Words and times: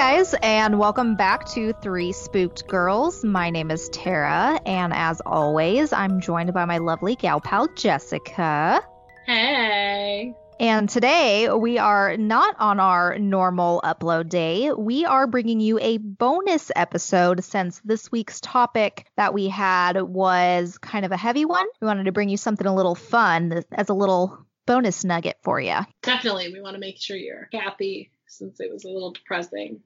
Guys, 0.00 0.34
and 0.42 0.78
welcome 0.78 1.14
back 1.14 1.44
to 1.44 1.74
Three 1.82 2.10
Spooked 2.12 2.66
Girls. 2.66 3.22
My 3.22 3.50
name 3.50 3.70
is 3.70 3.90
Tara, 3.90 4.58
and 4.64 4.94
as 4.94 5.20
always, 5.26 5.92
I'm 5.92 6.22
joined 6.22 6.54
by 6.54 6.64
my 6.64 6.78
lovely 6.78 7.16
gal 7.16 7.38
pal 7.38 7.68
Jessica. 7.74 8.82
Hey. 9.26 10.34
And 10.58 10.88
today 10.88 11.52
we 11.52 11.76
are 11.76 12.16
not 12.16 12.56
on 12.58 12.80
our 12.80 13.18
normal 13.18 13.82
upload 13.84 14.30
day. 14.30 14.72
We 14.72 15.04
are 15.04 15.26
bringing 15.26 15.60
you 15.60 15.78
a 15.78 15.98
bonus 15.98 16.72
episode 16.74 17.44
since 17.44 17.78
this 17.84 18.10
week's 18.10 18.40
topic 18.40 19.06
that 19.18 19.34
we 19.34 19.48
had 19.48 20.00
was 20.00 20.78
kind 20.78 21.04
of 21.04 21.12
a 21.12 21.18
heavy 21.18 21.44
one. 21.44 21.66
We 21.82 21.86
wanted 21.86 22.04
to 22.04 22.12
bring 22.12 22.30
you 22.30 22.38
something 22.38 22.66
a 22.66 22.74
little 22.74 22.94
fun 22.94 23.64
as 23.70 23.90
a 23.90 23.94
little 23.94 24.46
bonus 24.66 25.04
nugget 25.04 25.36
for 25.42 25.60
you. 25.60 25.76
Definitely, 26.00 26.54
we 26.54 26.62
want 26.62 26.72
to 26.72 26.80
make 26.80 26.98
sure 26.98 27.18
you're 27.18 27.50
happy 27.52 28.10
since 28.30 28.60
it 28.60 28.72
was 28.72 28.84
a 28.84 28.88
little 28.88 29.12
depressing. 29.12 29.82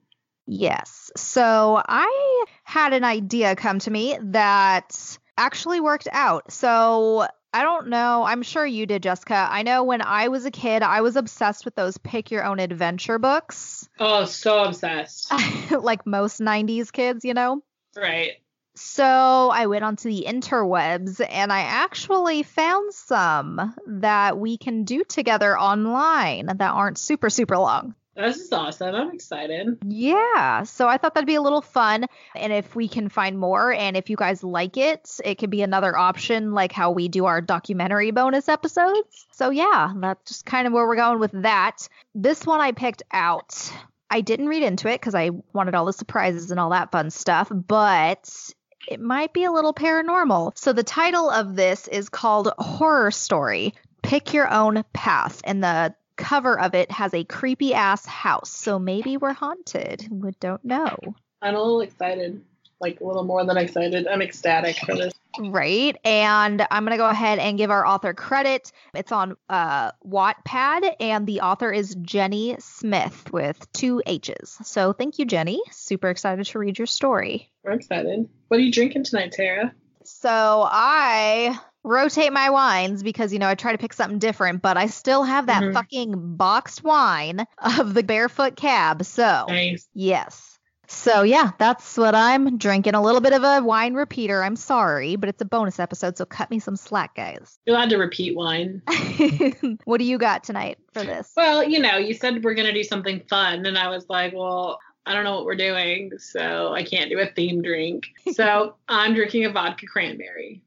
Yes. 0.47 1.11
So 1.15 1.81
I 1.87 2.45
had 2.63 2.93
an 2.93 3.03
idea 3.03 3.55
come 3.55 3.79
to 3.79 3.91
me 3.91 4.17
that 4.21 5.17
actually 5.37 5.79
worked 5.79 6.07
out. 6.11 6.51
So 6.51 7.27
I 7.53 7.63
don't 7.63 7.87
know. 7.87 8.23
I'm 8.23 8.43
sure 8.43 8.65
you 8.65 8.85
did, 8.85 9.03
Jessica. 9.03 9.47
I 9.49 9.63
know 9.63 9.83
when 9.83 10.01
I 10.01 10.27
was 10.27 10.45
a 10.45 10.51
kid, 10.51 10.83
I 10.83 11.01
was 11.01 11.15
obsessed 11.15 11.63
with 11.65 11.75
those 11.75 11.97
pick 11.97 12.29
your 12.29 12.43
own 12.43 12.59
adventure 12.59 13.19
books. 13.19 13.87
Oh, 13.97 14.25
so 14.25 14.65
obsessed. 14.65 15.31
like 15.71 16.05
most 16.05 16.41
90s 16.41 16.91
kids, 16.91 17.23
you 17.23 17.33
know? 17.33 17.63
Right. 17.95 18.33
So 18.75 19.05
I 19.05 19.67
went 19.67 19.85
onto 19.85 20.09
the 20.09 20.25
interwebs 20.27 21.25
and 21.27 21.51
I 21.53 21.61
actually 21.61 22.43
found 22.43 22.93
some 22.93 23.73
that 23.87 24.37
we 24.37 24.57
can 24.57 24.83
do 24.83 25.05
together 25.05 25.57
online 25.57 26.47
that 26.47 26.61
aren't 26.61 26.97
super, 26.97 27.29
super 27.29 27.57
long. 27.57 27.95
This 28.15 28.37
is 28.37 28.51
awesome. 28.53 28.95
I'm 28.95 29.11
excited. 29.11 29.77
Yeah. 29.85 30.63
So 30.63 30.87
I 30.87 30.97
thought 30.97 31.13
that'd 31.13 31.27
be 31.27 31.35
a 31.35 31.41
little 31.41 31.61
fun. 31.61 32.05
And 32.33 32.53
if 32.53 32.73
we 32.73 32.87
can 32.87 33.09
find 33.09 33.37
more 33.37 33.73
and 33.73 33.97
if 33.97 34.09
you 34.09 34.15
guys 34.15 34.43
like 34.43 34.77
it, 34.77 35.19
it 35.23 35.35
could 35.35 35.49
be 35.49 35.61
another 35.61 35.97
option, 35.97 36.53
like 36.53 36.71
how 36.71 36.91
we 36.91 37.09
do 37.09 37.25
our 37.25 37.41
documentary 37.41 38.11
bonus 38.11 38.47
episodes. 38.47 39.27
So 39.33 39.49
yeah, 39.49 39.91
that's 39.97 40.29
just 40.29 40.45
kind 40.45 40.65
of 40.65 40.71
where 40.71 40.87
we're 40.87 40.95
going 40.95 41.19
with 41.19 41.33
that. 41.43 41.89
This 42.13 42.45
one 42.45 42.61
I 42.61 42.71
picked 42.71 43.03
out. 43.11 43.69
I 44.09 44.21
didn't 44.21 44.47
read 44.47 44.63
into 44.63 44.87
it 44.87 45.01
because 45.01 45.15
I 45.15 45.31
wanted 45.51 45.75
all 45.75 45.85
the 45.85 45.91
surprises 45.91 46.51
and 46.51 46.59
all 46.59 46.69
that 46.69 46.91
fun 46.91 47.09
stuff, 47.09 47.51
but 47.51 48.53
it 48.87 49.01
might 49.01 49.33
be 49.33 49.43
a 49.43 49.51
little 49.51 49.73
paranormal. 49.73 50.57
So 50.57 50.71
the 50.71 50.83
title 50.83 51.29
of 51.29 51.55
this 51.55 51.89
is 51.89 52.07
called 52.07 52.53
Horror 52.57 53.11
Story 53.11 53.73
Pick 54.03 54.33
Your 54.33 54.49
Own 54.49 54.85
Path. 54.93 55.41
And 55.43 55.63
the 55.63 55.95
cover 56.15 56.59
of 56.59 56.73
it 56.75 56.91
has 56.91 57.13
a 57.13 57.23
creepy 57.23 57.73
ass 57.73 58.05
house. 58.05 58.49
So 58.49 58.79
maybe 58.79 59.17
we're 59.17 59.33
haunted. 59.33 60.07
We 60.09 60.31
don't 60.39 60.63
know. 60.63 60.95
I'm 61.41 61.55
a 61.55 61.61
little 61.61 61.81
excited. 61.81 62.43
Like 62.79 62.99
a 62.99 63.05
little 63.05 63.23
more 63.23 63.45
than 63.45 63.57
excited. 63.57 64.05
I'm 64.05 64.21
ecstatic 64.21 64.75
for 64.77 64.95
this. 64.95 65.13
Right. 65.39 65.97
And 66.03 66.65
I'm 66.71 66.83
going 66.83 66.91
to 66.91 66.97
go 66.97 67.07
ahead 67.07 67.39
and 67.39 67.57
give 67.57 67.71
our 67.71 67.85
author 67.85 68.13
credit. 68.13 68.71
It's 68.93 69.11
on 69.11 69.35
uh, 69.49 69.91
Wattpad, 70.05 70.95
and 70.99 71.25
the 71.25 71.41
author 71.41 71.71
is 71.71 71.95
Jenny 72.01 72.55
Smith 72.59 73.31
with 73.31 73.71
two 73.73 74.01
H's. 74.05 74.57
So 74.63 74.93
thank 74.93 75.19
you, 75.19 75.25
Jenny. 75.25 75.61
Super 75.71 76.09
excited 76.09 76.45
to 76.45 76.59
read 76.59 76.77
your 76.77 76.87
story. 76.87 77.49
We're 77.63 77.71
excited. 77.71 78.29
What 78.49 78.59
are 78.59 78.63
you 78.63 78.71
drinking 78.71 79.05
tonight, 79.05 79.31
Tara? 79.31 79.73
So 80.03 80.67
I 80.69 81.57
rotate 81.85 82.33
my 82.33 82.49
wines 82.49 83.03
because 83.03 83.31
you 83.31 83.39
know 83.39 83.47
I 83.47 83.55
try 83.55 83.71
to 83.71 83.77
pick 83.77 83.93
something 83.93 84.19
different, 84.19 84.61
but 84.61 84.75
I 84.77 84.87
still 84.87 85.23
have 85.23 85.47
that 85.47 85.63
Mhm. 85.63 85.73
fucking 85.73 86.35
boxed 86.35 86.83
wine 86.83 87.45
of 87.59 87.93
the 87.93 88.03
Barefoot 88.03 88.55
Cab. 88.55 89.03
So 89.05 89.45
Nice. 89.47 89.87
yes. 89.93 90.51
So 90.87 91.23
yeah, 91.23 91.51
that's 91.57 91.97
what 91.97 92.13
I'm 92.13 92.57
drinking. 92.59 92.93
A 92.93 93.01
little 93.01 93.21
bit 93.21 93.33
of 93.33 93.43
a 93.43 93.61
wine 93.63 93.95
repeater. 93.95 94.43
I'm 94.43 94.55
sorry, 94.55 95.15
but 95.15 95.29
it's 95.29 95.41
a 95.41 95.45
bonus 95.45 95.79
episode, 95.79 96.15
so 96.17 96.25
cut 96.25 96.51
me 96.51 96.59
some 96.59 96.75
slack, 96.75 97.15
guys. 97.15 97.57
You're 97.65 97.75
allowed 97.75 97.89
to 97.89 97.97
repeat 97.97 98.35
wine. 98.35 98.83
what 99.85 99.97
do 99.97 100.03
you 100.05 100.17
got 100.19 100.43
tonight 100.43 100.77
for 100.93 101.03
this? 101.03 101.31
Well, 101.35 101.63
you 101.63 101.79
know, 101.79 101.97
you 101.97 102.13
said 102.13 102.43
we're 102.43 102.53
gonna 102.53 102.73
do 102.73 102.83
something 102.83 103.21
fun, 103.29 103.65
and 103.65 103.77
I 103.77 103.89
was 103.89 104.05
like, 104.09 104.33
well, 104.35 104.79
I 105.07 105.13
don't 105.13 105.23
know 105.23 105.35
what 105.35 105.45
we're 105.45 105.55
doing, 105.55 106.11
so 106.17 106.73
I 106.73 106.83
can't 106.83 107.09
do 107.09 107.19
a 107.19 107.27
theme 107.27 107.61
drink. 107.61 108.07
So 108.33 108.75
I'm 108.87 109.13
drinking 109.13 109.45
a 109.45 109.51
vodka 109.51 109.85
cranberry. 109.87 110.61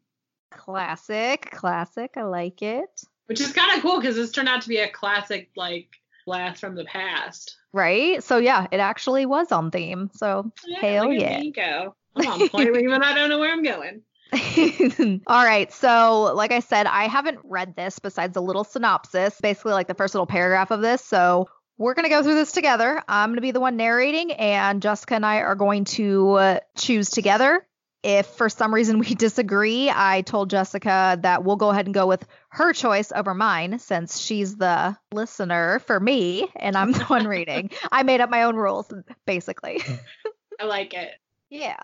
Classic, 0.58 1.50
classic. 1.52 2.12
I 2.16 2.24
like 2.24 2.62
it. 2.62 3.00
Which 3.26 3.40
is 3.40 3.52
kind 3.52 3.76
of 3.76 3.82
cool 3.82 4.00
because 4.00 4.16
this 4.16 4.32
turned 4.32 4.48
out 4.48 4.62
to 4.62 4.68
be 4.68 4.78
a 4.78 4.88
classic, 4.90 5.50
like, 5.56 5.88
blast 6.26 6.60
from 6.60 6.74
the 6.74 6.84
past. 6.84 7.56
Right? 7.72 8.22
So 8.22 8.38
yeah, 8.38 8.66
it 8.72 8.80
actually 8.80 9.24
was 9.24 9.52
on 9.52 9.70
theme. 9.70 10.10
So 10.14 10.50
Yeah, 10.66 10.80
Hell 10.80 11.12
yeah. 11.12 11.42
go. 11.54 11.94
I'm 12.16 12.26
on 12.26 12.48
point, 12.48 12.76
even 12.82 13.02
I 13.02 13.14
don't 13.14 13.28
know 13.28 13.38
where 13.38 13.52
I'm 13.52 13.62
going. 13.62 14.02
All 15.26 15.44
right. 15.44 15.72
So, 15.72 16.32
like 16.34 16.52
I 16.52 16.60
said, 16.60 16.86
I 16.86 17.04
haven't 17.04 17.38
read 17.44 17.76
this 17.76 17.98
besides 17.98 18.36
a 18.36 18.40
little 18.40 18.64
synopsis, 18.64 19.40
basically 19.40 19.72
like 19.72 19.86
the 19.86 19.94
first 19.94 20.14
little 20.14 20.26
paragraph 20.26 20.70
of 20.70 20.82
this. 20.82 21.02
So, 21.02 21.48
we're 21.78 21.94
going 21.94 22.04
to 22.04 22.10
go 22.10 22.22
through 22.22 22.34
this 22.34 22.52
together. 22.52 23.00
I'm 23.08 23.30
going 23.30 23.36
to 23.36 23.42
be 23.42 23.52
the 23.52 23.60
one 23.60 23.76
narrating, 23.76 24.32
and 24.32 24.82
Jessica 24.82 25.14
and 25.14 25.24
I 25.24 25.38
are 25.38 25.54
going 25.54 25.84
to 25.84 26.32
uh, 26.32 26.60
choose 26.76 27.08
together. 27.08 27.64
If 28.02 28.26
for 28.26 28.48
some 28.48 28.72
reason 28.72 28.98
we 28.98 29.14
disagree, 29.14 29.90
I 29.90 30.22
told 30.22 30.50
Jessica 30.50 31.18
that 31.22 31.44
we'll 31.44 31.56
go 31.56 31.70
ahead 31.70 31.86
and 31.86 31.94
go 31.94 32.06
with 32.06 32.26
her 32.50 32.72
choice 32.72 33.12
over 33.12 33.34
mine 33.34 33.78
since 33.78 34.18
she's 34.18 34.56
the 34.56 34.96
listener 35.12 35.80
for 35.80 35.98
me 35.98 36.48
and 36.56 36.76
I'm 36.76 36.92
the 36.92 37.04
one 37.04 37.26
reading. 37.26 37.70
I 37.92 38.02
made 38.02 38.20
up 38.20 38.30
my 38.30 38.44
own 38.44 38.56
rules, 38.56 38.92
basically. 39.26 39.82
I 40.60 40.64
like 40.64 40.94
it. 40.94 41.10
Yeah. 41.50 41.80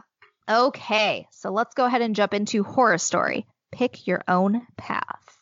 Okay, 0.49 1.27
so 1.31 1.51
let's 1.51 1.75
go 1.75 1.87
ahead 1.87 2.03
and 2.03 2.15
jump 2.15 2.35
into 2.35 2.65
horror 2.65 2.99
story. 2.99 3.47
Pick 3.73 4.07
your 4.07 4.23
own 4.29 4.67
path. 4.77 5.39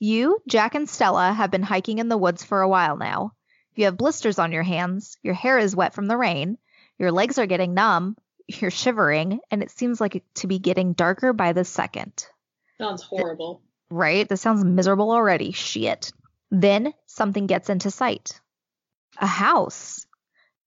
You, 0.00 0.38
Jack, 0.48 0.74
and 0.74 0.88
Stella 0.88 1.32
have 1.32 1.50
been 1.50 1.62
hiking 1.62 1.98
in 1.98 2.08
the 2.08 2.18
woods 2.18 2.42
for 2.42 2.60
a 2.60 2.68
while 2.68 2.96
now. 2.96 3.32
You 3.74 3.84
have 3.84 3.96
blisters 3.96 4.38
on 4.38 4.50
your 4.50 4.62
hands, 4.62 5.16
your 5.22 5.34
hair 5.34 5.58
is 5.58 5.76
wet 5.76 5.94
from 5.94 6.06
the 6.06 6.16
rain, 6.16 6.58
your 6.98 7.12
legs 7.12 7.38
are 7.38 7.46
getting 7.46 7.74
numb, 7.74 8.16
you're 8.50 8.70
shivering, 8.70 9.40
and 9.50 9.62
it 9.62 9.70
seems 9.70 10.00
like 10.00 10.16
it 10.16 10.24
to 10.36 10.46
be 10.46 10.58
getting 10.58 10.92
darker 10.92 11.32
by 11.32 11.52
the 11.52 11.64
second. 11.64 12.26
Sounds 12.78 13.02
horrible. 13.02 13.62
Right? 13.90 14.28
This 14.28 14.40
sounds 14.40 14.64
miserable 14.64 15.10
already. 15.10 15.52
Shit. 15.52 16.12
Then 16.50 16.94
something 17.06 17.46
gets 17.46 17.70
into 17.70 17.90
sight. 17.90 18.40
A 19.18 19.26
house. 19.26 20.06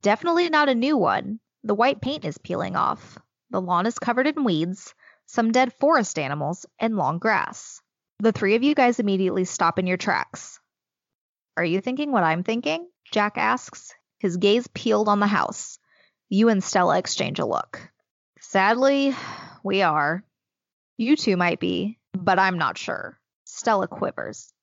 Definitely 0.02 0.50
not 0.50 0.70
a 0.70 0.76
new 0.76 0.98
one. 0.98 1.40
The 1.64 1.76
white 1.76 2.02
paint 2.02 2.26
is 2.26 2.38
peeling 2.38 2.76
off. 2.76 3.18
The 3.50 3.62
lawn 3.62 3.86
is 3.86 4.00
covered 4.00 4.28
in 4.28 4.44
weeds, 4.44 4.94
some 5.26 5.52
dead 5.52 5.74
forest 5.74 6.20
animals, 6.20 6.66
and 6.80 6.98
long 6.98 7.20
grass. 7.20 7.82
The 8.20 8.32
three 8.32 8.56
of 8.56 8.64
you 8.64 8.76
guys 8.76 9.00
immediately 9.00 9.46
stop 9.46 9.80
in 9.80 9.88
your 9.88 9.98
tracks. 9.98 10.60
Are 11.56 11.66
you 11.66 11.82
thinking 11.82 12.12
what 12.12 12.24
I'm 12.24 12.44
thinking? 12.44 12.88
Jack 13.12 13.38
asks, 13.38 13.94
his 14.20 14.38
gaze 14.38 14.68
peeled 14.74 15.08
on 15.08 15.20
the 15.20 15.28
house. 15.28 15.78
You 16.30 16.50
and 16.50 16.64
Stella 16.64 16.98
exchange 16.98 17.40
a 17.40 17.46
look. 17.46 17.80
Sadly, 18.40 19.16
we 19.64 19.82
are. 19.82 20.24
You 20.98 21.16
two 21.16 21.38
might 21.38 21.60
be, 21.60 21.98
but 22.14 22.40
I'm 22.40 22.58
not 22.58 22.78
sure. 22.78 23.20
Stella 23.46 23.88
quivers. 23.88 24.54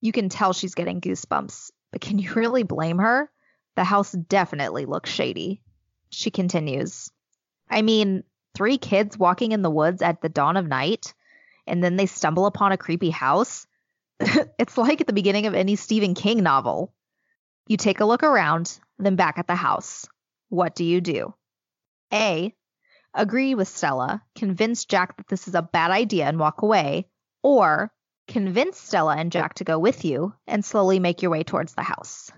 You 0.00 0.12
can 0.12 0.28
tell 0.28 0.52
she's 0.52 0.74
getting 0.74 1.00
goosebumps, 1.00 1.70
but 1.92 2.00
can 2.00 2.18
you 2.18 2.32
really 2.34 2.62
blame 2.62 2.98
her? 2.98 3.30
The 3.76 3.84
house 3.84 4.12
definitely 4.12 4.86
looks 4.86 5.10
shady. 5.10 5.62
She 6.10 6.30
continues. 6.30 7.10
I 7.70 7.82
mean, 7.82 8.24
three 8.54 8.78
kids 8.78 9.16
walking 9.16 9.52
in 9.52 9.62
the 9.62 9.70
woods 9.70 10.02
at 10.02 10.20
the 10.20 10.28
dawn 10.28 10.56
of 10.56 10.66
night, 10.66 11.14
and 11.66 11.82
then 11.82 11.96
they 11.96 12.06
stumble 12.06 12.46
upon 12.46 12.72
a 12.72 12.76
creepy 12.76 13.10
house? 13.10 13.66
it's 14.20 14.76
like 14.76 15.00
at 15.00 15.06
the 15.06 15.12
beginning 15.12 15.46
of 15.46 15.54
any 15.54 15.76
Stephen 15.76 16.14
King 16.14 16.42
novel. 16.42 16.92
You 17.66 17.76
take 17.76 18.00
a 18.00 18.06
look 18.06 18.22
around, 18.22 18.78
then 18.98 19.16
back 19.16 19.38
at 19.38 19.46
the 19.46 19.54
house. 19.54 20.08
What 20.48 20.74
do 20.74 20.84
you 20.84 21.00
do? 21.00 21.34
A. 22.12 22.54
Agree 23.14 23.54
with 23.54 23.68
Stella, 23.68 24.22
convince 24.36 24.84
Jack 24.84 25.16
that 25.16 25.26
this 25.28 25.48
is 25.48 25.54
a 25.54 25.62
bad 25.62 25.90
idea 25.90 26.26
and 26.26 26.38
walk 26.38 26.62
away, 26.62 27.08
or 27.42 27.90
convince 28.28 28.78
Stella 28.78 29.16
and 29.16 29.32
Jack 29.32 29.54
to 29.54 29.64
go 29.64 29.78
with 29.78 30.04
you 30.04 30.34
and 30.46 30.64
slowly 30.64 31.00
make 31.00 31.22
your 31.22 31.30
way 31.30 31.42
towards 31.42 31.74
the 31.74 31.82
house. 31.82 32.30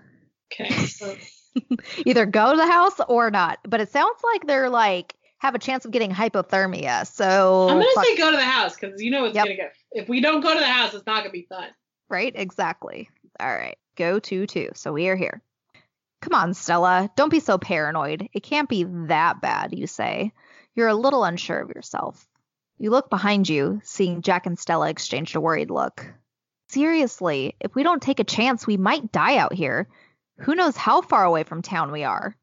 Okay. 0.53 0.69
So 0.85 1.15
Either 2.05 2.25
go 2.25 2.51
to 2.51 2.57
the 2.57 2.65
house 2.71 2.99
or 3.09 3.29
not. 3.29 3.59
But 3.67 3.81
it 3.81 3.91
sounds 3.91 4.17
like 4.23 4.47
they're 4.47 4.69
like 4.69 5.13
have 5.39 5.53
a 5.55 5.59
chance 5.59 5.83
of 5.85 5.91
getting 5.91 6.11
hypothermia. 6.11 7.05
So 7.07 7.67
I'm 7.69 7.75
gonna 7.79 7.85
fuck- 7.93 8.05
say 8.05 8.15
go 8.17 8.31
to 8.31 8.37
the 8.37 8.43
house 8.43 8.75
because 8.75 9.01
you 9.01 9.11
know 9.11 9.25
it's 9.25 9.35
Yep. 9.35 9.45
gonna 9.45 9.55
get. 9.57 9.73
If 9.91 10.07
we 10.07 10.21
don't 10.21 10.39
go 10.41 10.53
to 10.53 10.59
the 10.59 10.65
house, 10.65 10.93
it's 10.93 11.05
not 11.05 11.17
gonna 11.23 11.31
be 11.31 11.45
fun. 11.49 11.67
right? 12.09 12.31
Exactly. 12.35 13.09
All 13.39 13.53
right. 13.53 13.77
Go 13.97 14.19
to 14.19 14.45
two. 14.47 14.69
So 14.75 14.93
we 14.93 15.07
are 15.09 15.15
here. 15.17 15.41
Come 16.21 16.33
on, 16.35 16.53
Stella. 16.53 17.09
Don't 17.15 17.29
be 17.29 17.39
so 17.39 17.57
paranoid. 17.57 18.29
It 18.33 18.43
can't 18.43 18.69
be 18.69 18.83
that 19.07 19.41
bad, 19.41 19.73
you 19.77 19.87
say. 19.87 20.33
You're 20.75 20.87
a 20.87 20.95
little 20.95 21.23
unsure 21.23 21.59
of 21.59 21.69
yourself. 21.69 22.27
You 22.77 22.91
look 22.91 23.09
behind 23.09 23.49
you, 23.49 23.81
seeing 23.83 24.21
Jack 24.21 24.45
and 24.45 24.57
Stella 24.57 24.89
exchange 24.89 25.35
a 25.35 25.41
worried 25.41 25.69
look. 25.69 26.05
Seriously, 26.69 27.55
if 27.59 27.75
we 27.75 27.83
don't 27.83 28.01
take 28.01 28.19
a 28.19 28.23
chance, 28.23 28.65
we 28.65 28.77
might 28.77 29.11
die 29.11 29.37
out 29.37 29.53
here. 29.53 29.87
Who 30.39 30.55
knows 30.55 30.77
how 30.77 31.01
far 31.01 31.23
away 31.23 31.43
from 31.43 31.61
town 31.61 31.91
we 31.91 32.03
are? 32.03 32.35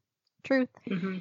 Truth. 0.43 0.69
hmm 0.87 1.17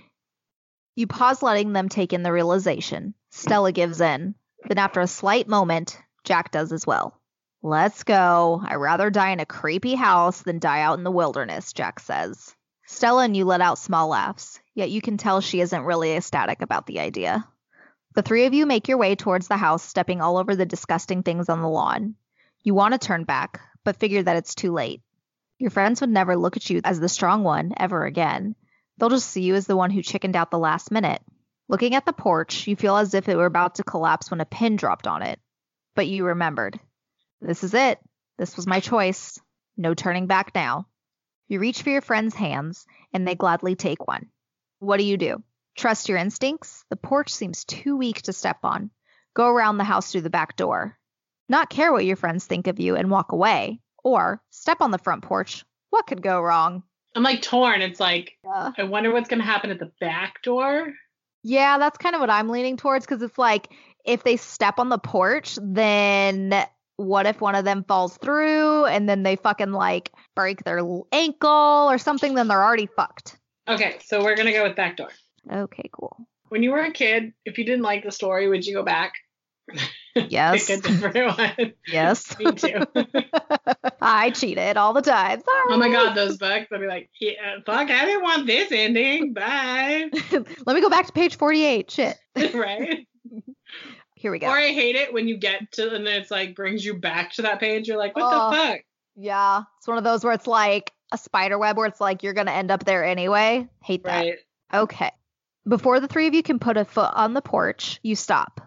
You 0.94 1.06
pause, 1.06 1.42
letting 1.42 1.72
them 1.72 1.88
take 1.88 2.12
in 2.12 2.22
the 2.22 2.32
realization. 2.32 3.14
Stella 3.30 3.72
gives 3.72 4.00
in. 4.00 4.34
Then, 4.66 4.78
after 4.78 5.00
a 5.00 5.06
slight 5.06 5.48
moment, 5.48 5.98
Jack 6.24 6.50
does 6.50 6.72
as 6.72 6.86
well. 6.86 7.17
Let's 7.62 8.04
go. 8.04 8.62
I'd 8.64 8.76
rather 8.76 9.10
die 9.10 9.30
in 9.30 9.40
a 9.40 9.46
creepy 9.46 9.96
house 9.96 10.42
than 10.42 10.60
die 10.60 10.80
out 10.80 10.98
in 10.98 11.04
the 11.04 11.10
wilderness, 11.10 11.72
Jack 11.72 11.98
says. 11.98 12.54
Stella 12.86 13.24
and 13.24 13.36
you 13.36 13.44
let 13.44 13.60
out 13.60 13.78
small 13.78 14.08
laughs, 14.08 14.60
yet 14.74 14.90
you 14.90 15.00
can 15.00 15.16
tell 15.16 15.40
she 15.40 15.60
isn't 15.60 15.82
really 15.82 16.12
ecstatic 16.12 16.62
about 16.62 16.86
the 16.86 17.00
idea. 17.00 17.44
The 18.14 18.22
three 18.22 18.46
of 18.46 18.54
you 18.54 18.64
make 18.64 18.88
your 18.88 18.96
way 18.96 19.16
towards 19.16 19.48
the 19.48 19.56
house, 19.56 19.82
stepping 19.82 20.20
all 20.20 20.38
over 20.38 20.54
the 20.54 20.66
disgusting 20.66 21.22
things 21.22 21.48
on 21.48 21.60
the 21.60 21.68
lawn. 21.68 22.14
You 22.62 22.74
want 22.74 22.92
to 22.92 22.98
turn 22.98 23.24
back, 23.24 23.60
but 23.84 23.96
figure 23.96 24.22
that 24.22 24.36
it's 24.36 24.54
too 24.54 24.72
late. 24.72 25.02
Your 25.58 25.70
friends 25.70 26.00
would 26.00 26.10
never 26.10 26.36
look 26.36 26.56
at 26.56 26.70
you 26.70 26.80
as 26.84 27.00
the 27.00 27.08
strong 27.08 27.42
one 27.42 27.72
ever 27.76 28.04
again. 28.04 28.54
They'll 28.96 29.10
just 29.10 29.28
see 29.28 29.42
you 29.42 29.56
as 29.56 29.66
the 29.66 29.76
one 29.76 29.90
who 29.90 30.02
chickened 30.02 30.36
out 30.36 30.50
the 30.50 30.58
last 30.58 30.90
minute. 30.90 31.22
Looking 31.68 31.94
at 31.96 32.06
the 32.06 32.12
porch, 32.12 32.66
you 32.68 32.76
feel 32.76 32.96
as 32.96 33.14
if 33.14 33.28
it 33.28 33.36
were 33.36 33.46
about 33.46 33.74
to 33.76 33.84
collapse 33.84 34.30
when 34.30 34.40
a 34.40 34.46
pin 34.46 34.76
dropped 34.76 35.06
on 35.06 35.22
it. 35.22 35.40
But 35.94 36.06
you 36.06 36.24
remembered. 36.24 36.78
This 37.40 37.64
is 37.64 37.74
it. 37.74 37.98
This 38.38 38.56
was 38.56 38.66
my 38.66 38.80
choice. 38.80 39.38
No 39.76 39.94
turning 39.94 40.26
back 40.26 40.52
now. 40.54 40.86
You 41.48 41.60
reach 41.60 41.82
for 41.82 41.90
your 41.90 42.00
friend's 42.02 42.34
hands, 42.34 42.84
and 43.12 43.26
they 43.26 43.34
gladly 43.34 43.74
take 43.74 44.06
one. 44.06 44.28
What 44.80 44.98
do 44.98 45.04
you 45.04 45.16
do? 45.16 45.42
Trust 45.76 46.08
your 46.08 46.18
instincts? 46.18 46.84
The 46.90 46.96
porch 46.96 47.32
seems 47.32 47.64
too 47.64 47.96
weak 47.96 48.22
to 48.22 48.32
step 48.32 48.58
on. 48.64 48.90
Go 49.34 49.48
around 49.48 49.78
the 49.78 49.84
house 49.84 50.10
through 50.10 50.22
the 50.22 50.30
back 50.30 50.56
door. 50.56 50.98
Not 51.48 51.70
care 51.70 51.92
what 51.92 52.04
your 52.04 52.16
friends 52.16 52.46
think 52.46 52.66
of 52.66 52.80
you 52.80 52.96
and 52.96 53.10
walk 53.10 53.32
away. 53.32 53.80
Or 54.04 54.42
step 54.50 54.80
on 54.80 54.90
the 54.90 54.98
front 54.98 55.22
porch. 55.22 55.64
What 55.90 56.06
could 56.06 56.22
go 56.22 56.40
wrong? 56.40 56.82
I'm 57.14 57.22
like 57.22 57.42
torn. 57.42 57.80
It's 57.80 58.00
like 58.00 58.32
Uh, 58.46 58.72
I 58.76 58.84
wonder 58.84 59.12
what's 59.12 59.28
gonna 59.28 59.44
happen 59.44 59.70
at 59.70 59.78
the 59.78 59.92
back 60.00 60.42
door. 60.42 60.92
Yeah, 61.42 61.78
that's 61.78 61.98
kind 61.98 62.14
of 62.14 62.20
what 62.20 62.30
I'm 62.30 62.48
leaning 62.48 62.76
towards 62.76 63.06
because 63.06 63.22
it's 63.22 63.38
like 63.38 63.70
if 64.04 64.24
they 64.24 64.36
step 64.36 64.78
on 64.78 64.88
the 64.88 64.98
porch, 64.98 65.58
then 65.62 66.64
what 66.98 67.26
if 67.26 67.40
one 67.40 67.54
of 67.54 67.64
them 67.64 67.84
falls 67.84 68.16
through 68.18 68.84
and 68.86 69.08
then 69.08 69.22
they 69.22 69.36
fucking 69.36 69.70
like 69.72 70.10
break 70.34 70.64
their 70.64 70.80
ankle 71.12 71.88
or 71.90 71.96
something? 71.96 72.34
Then 72.34 72.48
they're 72.48 72.62
already 72.62 72.86
fucked. 72.94 73.38
Okay, 73.68 73.98
so 74.04 74.22
we're 74.22 74.36
gonna 74.36 74.52
go 74.52 74.64
with 74.64 74.76
back 74.76 74.96
door. 74.96 75.10
Okay, 75.50 75.88
cool. 75.92 76.16
When 76.48 76.62
you 76.62 76.72
were 76.72 76.80
a 76.82 76.92
kid, 76.92 77.32
if 77.44 77.56
you 77.56 77.64
didn't 77.64 77.82
like 77.82 78.02
the 78.04 78.10
story, 78.10 78.48
would 78.48 78.66
you 78.66 78.74
go 78.74 78.82
back? 78.82 79.12
Yes. 80.14 80.66
Pick 80.80 81.14
a 81.14 81.28
one. 81.58 81.72
Yes. 81.86 82.36
Me 82.40 82.52
too. 82.52 82.80
I 84.00 84.30
cheated 84.30 84.76
all 84.76 84.92
the 84.92 85.02
time. 85.02 85.40
Sorry. 85.44 85.62
Oh 85.70 85.76
my 85.76 85.90
god, 85.90 86.14
those 86.14 86.38
books. 86.38 86.66
I'd 86.72 86.80
be 86.80 86.86
like, 86.86 87.10
yeah, 87.20 87.56
fuck, 87.64 87.90
I 87.90 88.04
didn't 88.06 88.22
want 88.22 88.46
this 88.46 88.72
ending. 88.72 89.34
Bye. 89.34 90.06
Let 90.66 90.74
me 90.74 90.80
go 90.80 90.88
back 90.90 91.06
to 91.06 91.12
page 91.12 91.36
48. 91.36 91.90
Shit. 91.90 92.18
right? 92.54 93.06
Here 94.18 94.32
we 94.32 94.38
go. 94.40 94.48
Or 94.48 94.58
I 94.58 94.72
hate 94.72 94.96
it 94.96 95.12
when 95.12 95.28
you 95.28 95.36
get 95.36 95.70
to 95.72 95.94
and 95.94 96.04
then 96.06 96.20
it's 96.20 96.30
like 96.30 96.56
brings 96.56 96.84
you 96.84 96.94
back 96.94 97.32
to 97.34 97.42
that 97.42 97.60
page. 97.60 97.86
You're 97.86 97.98
like, 97.98 98.16
what 98.16 98.24
Oh. 98.24 98.50
the 98.50 98.56
fuck? 98.56 98.80
Yeah. 99.14 99.62
It's 99.78 99.86
one 99.86 99.98
of 99.98 100.04
those 100.04 100.24
where 100.24 100.32
it's 100.32 100.46
like 100.48 100.92
a 101.12 101.18
spider 101.18 101.56
web 101.58 101.76
where 101.76 101.86
it's 101.86 102.00
like 102.00 102.22
you're 102.22 102.32
going 102.34 102.48
to 102.48 102.52
end 102.52 102.70
up 102.70 102.84
there 102.84 103.04
anyway. 103.04 103.68
Hate 103.82 104.02
that. 104.04 104.20
Right. 104.20 104.34
Okay. 104.74 105.10
Before 105.66 106.00
the 106.00 106.08
three 106.08 106.26
of 106.26 106.34
you 106.34 106.42
can 106.42 106.58
put 106.58 106.76
a 106.76 106.84
foot 106.84 107.12
on 107.14 107.32
the 107.34 107.42
porch, 107.42 108.00
you 108.02 108.16
stop. 108.16 108.60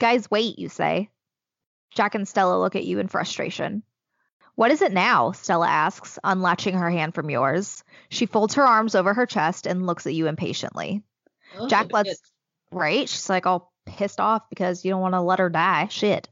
Guys, 0.00 0.30
wait, 0.30 0.58
you 0.58 0.68
say. 0.68 1.08
Jack 1.94 2.14
and 2.14 2.26
Stella 2.26 2.58
look 2.58 2.74
at 2.74 2.84
you 2.84 2.98
in 2.98 3.08
frustration. 3.08 3.82
What 4.54 4.70
is 4.70 4.82
it 4.82 4.92
now? 4.92 5.32
Stella 5.32 5.68
asks, 5.68 6.18
unlatching 6.24 6.74
her 6.74 6.90
hand 6.90 7.14
from 7.14 7.30
yours. 7.30 7.84
She 8.08 8.26
folds 8.26 8.54
her 8.54 8.62
arms 8.66 8.94
over 8.94 9.14
her 9.14 9.26
chest 9.26 9.66
and 9.66 9.86
looks 9.86 10.06
at 10.06 10.14
you 10.14 10.26
impatiently. 10.26 11.02
Jack 11.68 11.92
lets 11.92 12.20
right? 12.70 13.08
She's 13.08 13.28
like 13.28 13.46
all 13.46 13.71
pissed 14.02 14.18
off 14.18 14.42
because 14.50 14.84
you 14.84 14.90
don't 14.90 15.00
want 15.00 15.14
to 15.14 15.20
let 15.20 15.38
her 15.38 15.48
die. 15.48 15.86
Shit. 15.88 16.28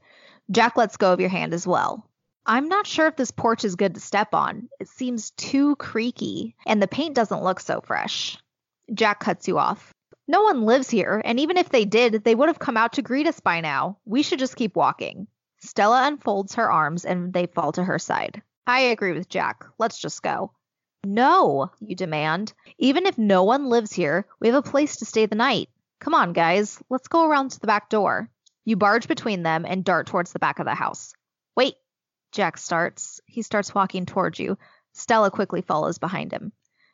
Jack 0.51 0.75
lets 0.75 0.97
go 0.97 1.13
of 1.13 1.21
your 1.21 1.29
hand 1.29 1.53
as 1.53 1.65
well. 1.65 2.05
I'm 2.45 2.67
not 2.67 2.85
sure 2.85 3.07
if 3.07 3.15
this 3.15 3.31
porch 3.31 3.63
is 3.63 3.77
good 3.77 3.93
to 3.95 4.01
step 4.01 4.33
on. 4.33 4.67
It 4.81 4.89
seems 4.89 5.31
too 5.31 5.77
creaky, 5.77 6.53
and 6.67 6.81
the 6.81 6.87
paint 6.87 7.15
doesn't 7.15 7.43
look 7.43 7.61
so 7.61 7.79
fresh. 7.79 8.37
Jack 8.93 9.21
cuts 9.21 9.47
you 9.47 9.57
off. 9.57 9.93
No 10.27 10.41
one 10.41 10.63
lives 10.63 10.89
here, 10.89 11.21
and 11.23 11.39
even 11.39 11.55
if 11.55 11.69
they 11.69 11.85
did, 11.85 12.25
they 12.25 12.35
would 12.35 12.49
have 12.49 12.59
come 12.59 12.75
out 12.75 12.93
to 12.93 13.01
greet 13.01 13.25
us 13.25 13.39
by 13.39 13.61
now. 13.61 13.97
We 14.03 14.21
should 14.21 14.39
just 14.39 14.57
keep 14.57 14.75
walking. 14.75 15.27
Stella 15.61 16.05
unfolds 16.07 16.55
her 16.55 16.69
arms 16.69 17.05
and 17.05 17.31
they 17.31 17.45
fall 17.45 17.71
to 17.71 17.85
her 17.85 17.99
side. 17.99 18.41
I 18.67 18.81
agree 18.81 19.13
with 19.13 19.29
Jack. 19.29 19.63
Let's 19.77 19.97
just 19.97 20.21
go. 20.23 20.51
No, 21.05 21.71
you 21.79 21.95
demand. 21.95 22.51
Even 22.79 23.05
if 23.05 23.17
no 23.17 23.43
one 23.43 23.69
lives 23.69 23.93
here, 23.93 24.25
we 24.41 24.49
have 24.49 24.57
a 24.57 24.69
place 24.69 24.97
to 24.97 25.05
stay 25.05 25.25
the 25.25 25.35
night. 25.35 25.69
Come 26.01 26.15
on, 26.15 26.33
guys. 26.33 26.81
Let's 26.89 27.07
go 27.07 27.27
around 27.27 27.51
to 27.51 27.59
the 27.59 27.67
back 27.67 27.87
door. 27.87 28.27
You 28.65 28.75
barge 28.75 29.07
between 29.07 29.43
them 29.43 29.65
and 29.65 29.85
dart 29.85 30.07
towards 30.07 30.33
the 30.33 30.39
back 30.39 30.57
of 30.57 30.65
the 30.65 30.73
house. 30.73 31.13
Wait, 31.55 31.75
Jack 32.31 32.57
starts. 32.57 33.21
He 33.27 33.43
starts 33.43 33.75
walking 33.75 34.07
towards 34.07 34.39
you. 34.39 34.57
Stella 34.93 35.29
quickly 35.29 35.61
follows 35.61 35.99
behind 35.99 36.31
him. 36.31 36.53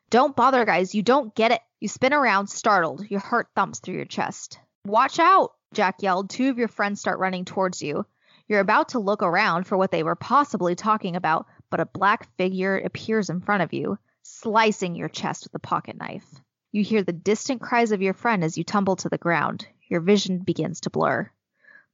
Don't 0.10 0.36
bother, 0.36 0.66
guys. 0.66 0.94
You 0.94 1.04
don't 1.04 1.34
get 1.34 1.54
it. 1.54 1.62
You 1.80 1.88
spin 1.88 2.14
around, 2.14 2.48
startled. 2.48 3.10
Your 3.10 3.22
heart 3.22 3.48
thumps 3.56 3.80
through 3.80 3.96
your 3.96 4.06
chest. 4.06 4.60
Watch 4.86 5.20
out, 5.20 5.54
Jack 5.74 6.02
yelled. 6.02 6.30
Two 6.30 6.50
of 6.50 6.58
your 6.58 6.68
friends 6.68 7.00
start 7.00 7.20
running 7.20 7.46
towards 7.46 7.82
you. 7.82 8.06
You're 8.50 8.60
about 8.60 8.90
to 8.90 9.00
look 9.00 9.24
around 9.24 9.68
for 9.68 9.78
what 9.78 9.92
they 9.92 10.04
were 10.04 10.16
possibly 10.16 10.76
talking 10.76 11.16
about, 11.16 11.48
but 11.70 11.80
a 11.80 11.86
black 11.86 12.28
figure 12.36 12.78
appears 12.78 13.30
in 13.30 13.40
front 13.40 13.64
of 13.64 13.72
you, 13.72 14.00
slicing 14.24 14.96
your 14.96 15.10
chest 15.10 15.46
with 15.46 15.56
a 15.56 15.60
pocket 15.60 15.98
knife. 15.98 16.28
You 16.78 16.84
hear 16.84 17.02
the 17.02 17.12
distant 17.12 17.60
cries 17.60 17.92
of 17.92 18.04
your 18.04 18.14
friend 18.14 18.44
as 18.44 18.56
you 18.56 18.64
tumble 18.64 18.96
to 18.98 19.10
the 19.10 19.18
ground. 19.18 19.66
Your 19.88 20.00
vision 20.00 20.38
begins 20.38 20.82
to 20.82 20.92
blur. 20.92 21.28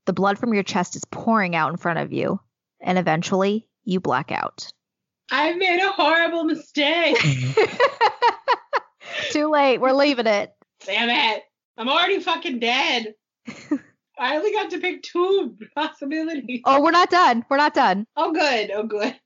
The 0.03 0.11
blood 0.11 0.37
from 0.37 0.53
your 0.53 0.63
chest 0.63 0.97
is 0.97 1.05
pouring 1.05 1.55
out 1.55 1.71
in 1.71 1.77
front 1.77 1.99
of 1.99 2.11
you, 2.11 2.41
and 2.81 2.97
eventually 2.97 3.69
you 3.85 4.01
black 4.01 4.29
out. 4.29 4.73
I 5.31 5.53
made 5.53 5.79
a 5.79 5.93
horrible 5.93 6.43
mistake. 6.43 7.15
Too 9.31 9.49
late. 9.49 9.77
We're 9.77 9.93
leaving 9.93 10.27
it. 10.27 10.53
Damn 10.85 11.09
it. 11.09 11.43
I'm 11.77 11.87
already 11.87 12.19
fucking 12.19 12.59
dead. 12.59 13.13
I 14.19 14.35
only 14.35 14.51
got 14.51 14.71
to 14.71 14.79
pick 14.79 15.01
two 15.01 15.55
possibilities. 15.77 16.59
Oh, 16.65 16.81
we're 16.81 16.91
not 16.91 17.09
done. 17.09 17.45
We're 17.49 17.55
not 17.55 17.73
done. 17.73 18.05
Oh, 18.17 18.33
good. 18.33 18.69
Oh, 18.71 18.83
good. 18.83 19.17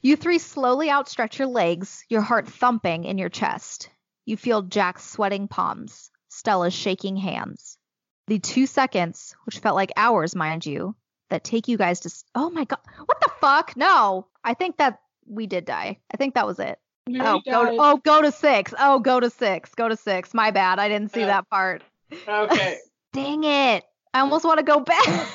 You 0.00 0.16
three 0.16 0.38
slowly 0.38 0.88
outstretch 0.88 1.38
your 1.38 1.48
legs, 1.48 2.02
your 2.08 2.22
heart 2.22 2.48
thumping 2.48 3.04
in 3.04 3.18
your 3.18 3.28
chest. 3.28 3.90
You 4.26 4.36
feel 4.36 4.62
Jack's 4.62 5.08
sweating 5.08 5.48
palms, 5.48 6.10
Stella's 6.28 6.74
shaking 6.74 7.16
hands. 7.16 7.78
The 8.26 8.38
two 8.40 8.66
seconds, 8.66 9.34
which 9.44 9.60
felt 9.60 9.76
like 9.76 9.92
hours, 9.96 10.34
mind 10.34 10.66
you, 10.66 10.94
that 11.30 11.44
take 11.44 11.68
you 11.68 11.78
guys 11.78 12.00
to. 12.00 12.10
Oh 12.34 12.50
my 12.50 12.64
god. 12.64 12.80
What 13.06 13.20
the 13.20 13.30
fuck? 13.40 13.76
No. 13.76 14.26
I 14.44 14.54
think 14.54 14.78
that 14.78 14.98
we 15.26 15.46
did 15.46 15.64
die. 15.64 15.98
I 16.12 16.16
think 16.16 16.34
that 16.34 16.46
was 16.46 16.58
it. 16.58 16.78
You 17.06 17.22
Oh, 17.22 17.40
go 17.48 17.64
to, 17.64 17.76
oh, 17.80 17.96
go 18.04 18.20
to 18.22 18.32
six. 18.32 18.74
Oh, 18.78 18.98
go 18.98 19.20
to 19.20 19.30
six. 19.30 19.72
Go 19.76 19.88
to 19.88 19.96
six. 19.96 20.34
My 20.34 20.50
bad. 20.50 20.80
I 20.80 20.88
didn't 20.88 21.12
see 21.12 21.22
Oh. 21.22 21.26
that 21.26 21.48
part. 21.48 21.82
Okay. 22.26 22.78
Dang 23.12 23.44
it. 23.44 23.84
I 24.12 24.20
almost 24.20 24.44
want 24.44 24.58
to 24.58 24.64
go 24.64 24.80
back. 24.80 25.28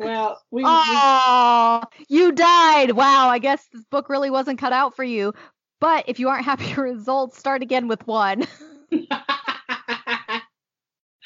Well, 0.00 0.40
we. 0.50 0.62
Oh, 0.64 1.82
you 2.08 2.30
died. 2.32 2.92
Wow. 2.92 3.28
I 3.28 3.38
guess 3.40 3.64
this 3.72 3.84
book 3.90 4.08
really 4.08 4.30
wasn't 4.30 4.58
cut 4.60 4.72
out 4.72 4.94
for 4.94 5.02
you. 5.02 5.32
But 5.80 6.04
if 6.08 6.18
you 6.18 6.28
aren't 6.28 6.44
happy 6.44 6.66
with 6.68 6.78
results, 6.78 7.38
start 7.38 7.62
again 7.62 7.88
with 7.88 8.06
one. 8.06 8.46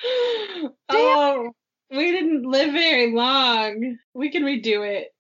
oh, 0.89 1.51
we 1.91 2.13
didn't 2.13 2.43
live 2.43 2.73
very 2.73 3.13
long. 3.13 3.99
We 4.15 4.31
can 4.31 4.43
redo 4.43 4.87
it. 4.89 5.15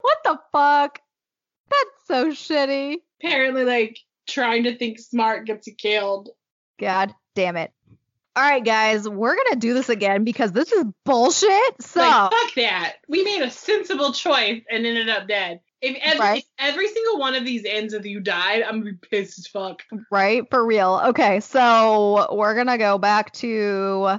what 0.00 0.18
the 0.24 0.38
fuck? 0.52 1.00
That's 1.70 2.06
so 2.06 2.30
shitty. 2.30 2.96
Apparently, 3.22 3.64
like 3.64 3.98
trying 4.28 4.64
to 4.64 4.76
think 4.76 4.98
smart 4.98 5.46
gets 5.46 5.66
you 5.66 5.74
killed. 5.74 6.30
God 6.78 7.14
damn 7.34 7.56
it. 7.56 7.72
All 8.36 8.44
right, 8.44 8.64
guys, 8.64 9.08
we're 9.08 9.34
going 9.34 9.52
to 9.52 9.58
do 9.58 9.74
this 9.74 9.88
again 9.88 10.22
because 10.24 10.52
this 10.52 10.70
is 10.72 10.84
bullshit. 11.04 11.82
So, 11.82 12.00
Like 12.00 12.30
fuck 12.30 12.54
that. 12.56 12.96
We 13.08 13.24
made 13.24 13.42
a 13.42 13.50
sensible 13.50 14.12
choice 14.12 14.62
and 14.70 14.86
ended 14.86 15.08
up 15.08 15.26
dead. 15.26 15.60
If 15.82 15.96
every, 16.02 16.18
Right. 16.20 16.38
if 16.38 16.44
every 16.58 16.88
single 16.88 17.18
one 17.18 17.34
of 17.34 17.44
these 17.44 17.64
ends 17.64 17.94
if 17.94 18.04
you 18.04 18.20
died, 18.20 18.62
I'm 18.62 18.80
gonna 18.80 18.92
be 18.92 19.08
pissed 19.10 19.38
as 19.38 19.46
fuck. 19.46 19.82
Right? 20.10 20.42
For 20.50 20.64
real. 20.64 21.00
Okay, 21.06 21.40
so 21.40 22.34
we're 22.34 22.54
gonna 22.54 22.78
go 22.78 22.98
back 22.98 23.32
to 23.34 24.18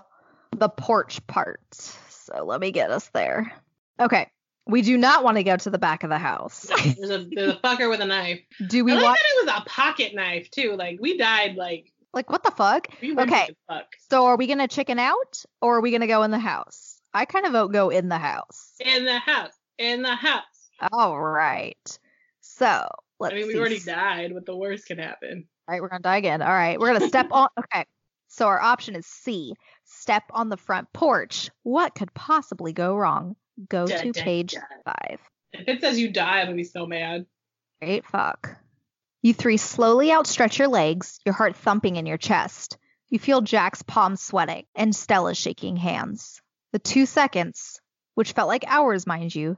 the 0.55 0.69
porch 0.69 1.25
part. 1.27 1.59
So 1.73 2.43
let 2.45 2.59
me 2.61 2.71
get 2.71 2.91
us 2.91 3.09
there. 3.09 3.51
Okay. 3.99 4.27
We 4.67 4.81
do 4.83 4.97
not 4.97 5.23
want 5.23 5.37
to 5.37 5.43
go 5.43 5.57
to 5.57 5.69
the 5.69 5.79
back 5.79 6.03
of 6.03 6.09
the 6.09 6.19
house. 6.19 6.69
There's 6.97 7.09
a 7.09 7.25
there's 7.29 7.53
a 7.53 7.59
fucker 7.63 7.89
with 7.89 7.99
a 7.99 8.05
knife. 8.05 8.39
Do 8.67 8.85
we 8.85 8.91
I 8.93 8.95
like 8.95 9.03
want 9.03 9.17
that 9.17 9.43
it 9.43 9.45
was 9.45 9.61
a 9.61 9.69
pocket 9.69 10.13
knife 10.15 10.49
too. 10.51 10.75
Like 10.77 10.99
we 11.01 11.17
died 11.17 11.55
like 11.55 11.91
like 12.13 12.29
what 12.29 12.43
the 12.43 12.51
fuck? 12.51 12.87
we 13.01 13.17
Okay. 13.17 13.47
the 13.47 13.55
fuck. 13.67 13.85
So 14.09 14.25
are 14.27 14.37
we 14.37 14.47
gonna 14.47 14.67
chicken 14.67 14.99
out 14.99 15.43
or 15.61 15.77
are 15.77 15.81
we 15.81 15.91
gonna 15.91 16.07
go 16.07 16.23
in 16.23 16.31
the 16.31 16.39
house? 16.39 16.99
I 17.13 17.25
kind 17.25 17.45
of 17.45 17.51
vote 17.53 17.71
go 17.73 17.89
in 17.89 18.07
the 18.07 18.17
house. 18.19 18.73
In 18.79 19.05
the 19.05 19.19
house. 19.19 19.51
In 19.77 20.03
the 20.03 20.15
house. 20.15 20.43
All 20.91 21.19
right. 21.19 21.99
So 22.41 22.87
let's 23.19 23.33
I 23.33 23.37
mean, 23.37 23.47
we 23.47 23.57
already 23.57 23.79
died. 23.79 24.33
What 24.33 24.45
the 24.45 24.55
worst 24.55 24.85
can 24.87 24.97
happen? 24.97 25.47
All 25.67 25.73
right, 25.73 25.81
we're 25.81 25.89
gonna 25.89 26.01
die 26.01 26.17
again. 26.17 26.41
All 26.41 26.49
right, 26.49 26.79
we're 26.79 26.93
gonna 26.93 27.07
step 27.07 27.27
on. 27.31 27.49
Okay, 27.57 27.85
so 28.27 28.47
our 28.47 28.59
option 28.61 28.95
is 28.95 29.05
C. 29.05 29.53
Step 29.85 30.23
on 30.31 30.49
the 30.49 30.57
front 30.57 30.91
porch. 30.93 31.49
What 31.63 31.95
could 31.95 32.13
possibly 32.13 32.73
go 32.73 32.95
wrong? 32.95 33.35
Go 33.69 33.85
to 33.85 34.13
page 34.13 34.55
five. 34.85 35.19
If 35.53 35.67
it 35.67 35.81
says 35.81 35.99
you 35.99 36.09
die, 36.09 36.39
I'm 36.39 36.47
gonna 36.47 36.55
be 36.55 36.63
so 36.63 36.85
mad. 36.85 37.25
Great 37.81 38.05
fuck. 38.05 38.57
You 39.21 39.33
three 39.33 39.57
slowly 39.57 40.11
outstretch 40.11 40.57
your 40.57 40.67
legs, 40.67 41.19
your 41.25 41.33
heart 41.33 41.55
thumping 41.55 41.95
in 41.95 42.05
your 42.05 42.17
chest. 42.17 42.77
You 43.09 43.19
feel 43.19 43.41
Jack's 43.41 43.83
palms 43.83 44.21
sweating 44.21 44.65
and 44.73 44.95
Stella's 44.95 45.37
shaking 45.37 45.75
hands. 45.75 46.41
The 46.71 46.79
two 46.79 47.05
seconds, 47.05 47.79
which 48.15 48.31
felt 48.31 48.47
like 48.47 48.63
hours, 48.65 49.05
mind 49.05 49.35
you, 49.35 49.57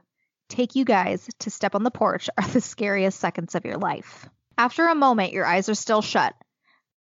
take 0.54 0.76
you 0.76 0.84
guys 0.84 1.28
to 1.40 1.50
step 1.50 1.74
on 1.74 1.82
the 1.82 1.90
porch 1.90 2.30
are 2.38 2.48
the 2.48 2.60
scariest 2.60 3.18
seconds 3.18 3.54
of 3.54 3.64
your 3.64 3.76
life. 3.76 4.28
After 4.56 4.86
a 4.86 4.94
moment, 4.94 5.32
your 5.32 5.44
eyes 5.44 5.68
are 5.68 5.74
still 5.74 6.02
shut. 6.02 6.34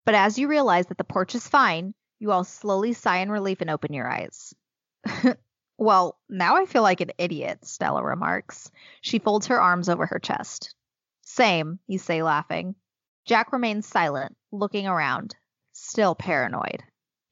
But 0.05 0.15
as 0.15 0.39
you 0.39 0.49
realize 0.49 0.87
that 0.87 0.99
the 0.99 1.05
porch 1.05 1.35
is 1.35 1.47
fine, 1.47 1.95
you 2.19 2.31
all 2.31 2.45
slowly 2.45 2.93
sigh 2.93 3.19
in 3.19 3.31
relief 3.31 3.61
and 3.61 3.71
open 3.71 3.93
your 3.93 4.09
eyes. 4.09 4.55
well, 5.79 6.19
now 6.29 6.57
I 6.57 6.67
feel 6.67 6.83
like 6.83 7.01
an 7.01 7.11
idiot, 7.19 7.65
Stella 7.65 8.03
remarks. 8.03 8.71
She 9.01 9.19
folds 9.19 9.49
her 9.49 9.61
arms 9.61 9.89
over 9.89 10.07
her 10.07 10.21
chest. 10.21 10.75
Same, 11.23 11.81
you 11.89 11.99
say, 11.99 12.23
laughing. 12.23 12.77
Jack 13.25 13.53
remains 13.53 13.87
silent, 13.87 14.37
looking 14.53 14.87
around, 14.87 15.35
still 15.73 16.15
paranoid. 16.15 16.83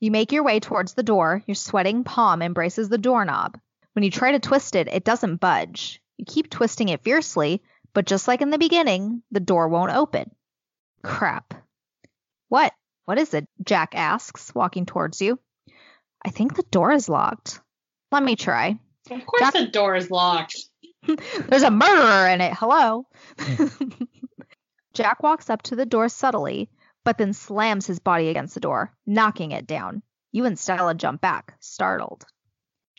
You 0.00 0.11
make 0.11 0.33
your 0.33 0.43
way 0.43 0.59
towards 0.59 0.95
the 0.95 1.02
door. 1.02 1.43
Your 1.47 1.55
sweating 1.55 2.05
palm 2.05 2.43
embraces 2.43 2.88
the 2.88 2.99
doorknob. 2.99 3.59
When 4.00 4.04
you 4.07 4.11
try 4.11 4.33
to 4.33 4.38
twist 4.38 4.76
it, 4.76 4.88
it 4.88 5.04
doesn't 5.04 5.42
budge. 5.42 6.00
You 6.16 6.25
keep 6.25 6.49
twisting 6.49 6.88
it 6.88 7.02
fiercely, 7.02 7.62
but 7.92 8.07
just 8.07 8.26
like 8.26 8.40
in 8.40 8.49
the 8.49 8.57
beginning, 8.57 9.23
the 9.30 9.40
door 9.40 9.69
won't 9.69 9.92
open. 9.92 10.30
Crap. 11.02 11.52
What? 12.49 12.73
What 13.04 13.19
is 13.19 13.35
it? 13.35 13.47
Jack 13.62 13.95
asks, 13.95 14.54
walking 14.54 14.87
towards 14.87 15.21
you. 15.21 15.38
I 16.25 16.30
think 16.30 16.57
the 16.57 16.62
door 16.62 16.92
is 16.92 17.11
locked. 17.11 17.61
Let 18.11 18.23
me 18.23 18.37
try. 18.37 18.78
Of 19.11 19.26
course, 19.26 19.42
Jack- 19.42 19.52
the 19.52 19.66
door 19.66 19.95
is 19.95 20.11
locked. 20.11 20.57
There's 21.07 21.62
a 21.62 21.71
murderer 21.71 22.26
in 22.28 22.40
it. 22.40 22.54
Hello. 22.54 23.07
Jack 24.95 25.23
walks 25.23 25.50
up 25.50 25.61
to 25.64 25.76
the 25.76 25.85
door 25.85 26.09
subtly, 26.09 26.71
but 27.04 27.19
then 27.19 27.35
slams 27.35 27.87
his 27.87 27.99
body 27.99 28.30
against 28.30 28.54
the 28.54 28.61
door, 28.61 28.95
knocking 29.04 29.52
it 29.52 29.66
down. 29.66 30.00
You 30.33 30.47
and 30.47 30.59
Stella 30.59 30.95
jump 30.95 31.21
back, 31.21 31.57
startled. 31.61 32.25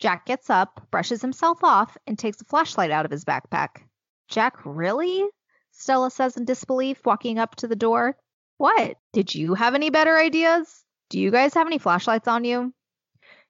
Jack 0.02 0.26
gets 0.26 0.50
up, 0.50 0.88
brushes 0.90 1.22
himself 1.22 1.62
off, 1.62 1.96
and 2.08 2.18
takes 2.18 2.40
a 2.40 2.44
flashlight 2.44 2.90
out 2.90 3.04
of 3.04 3.12
his 3.12 3.24
backpack. 3.24 3.82
Jack, 4.28 4.56
really? 4.64 5.24
Stella 5.70 6.10
says 6.10 6.36
in 6.36 6.44
disbelief, 6.44 7.06
walking 7.06 7.38
up 7.38 7.54
to 7.54 7.68
the 7.68 7.76
door. 7.76 8.16
What? 8.58 8.96
Did 9.12 9.32
you 9.32 9.54
have 9.54 9.76
any 9.76 9.90
better 9.90 10.18
ideas? 10.18 10.82
Do 11.08 11.20
you 11.20 11.30
guys 11.30 11.54
have 11.54 11.68
any 11.68 11.78
flashlights 11.78 12.26
on 12.26 12.42
you? 12.42 12.74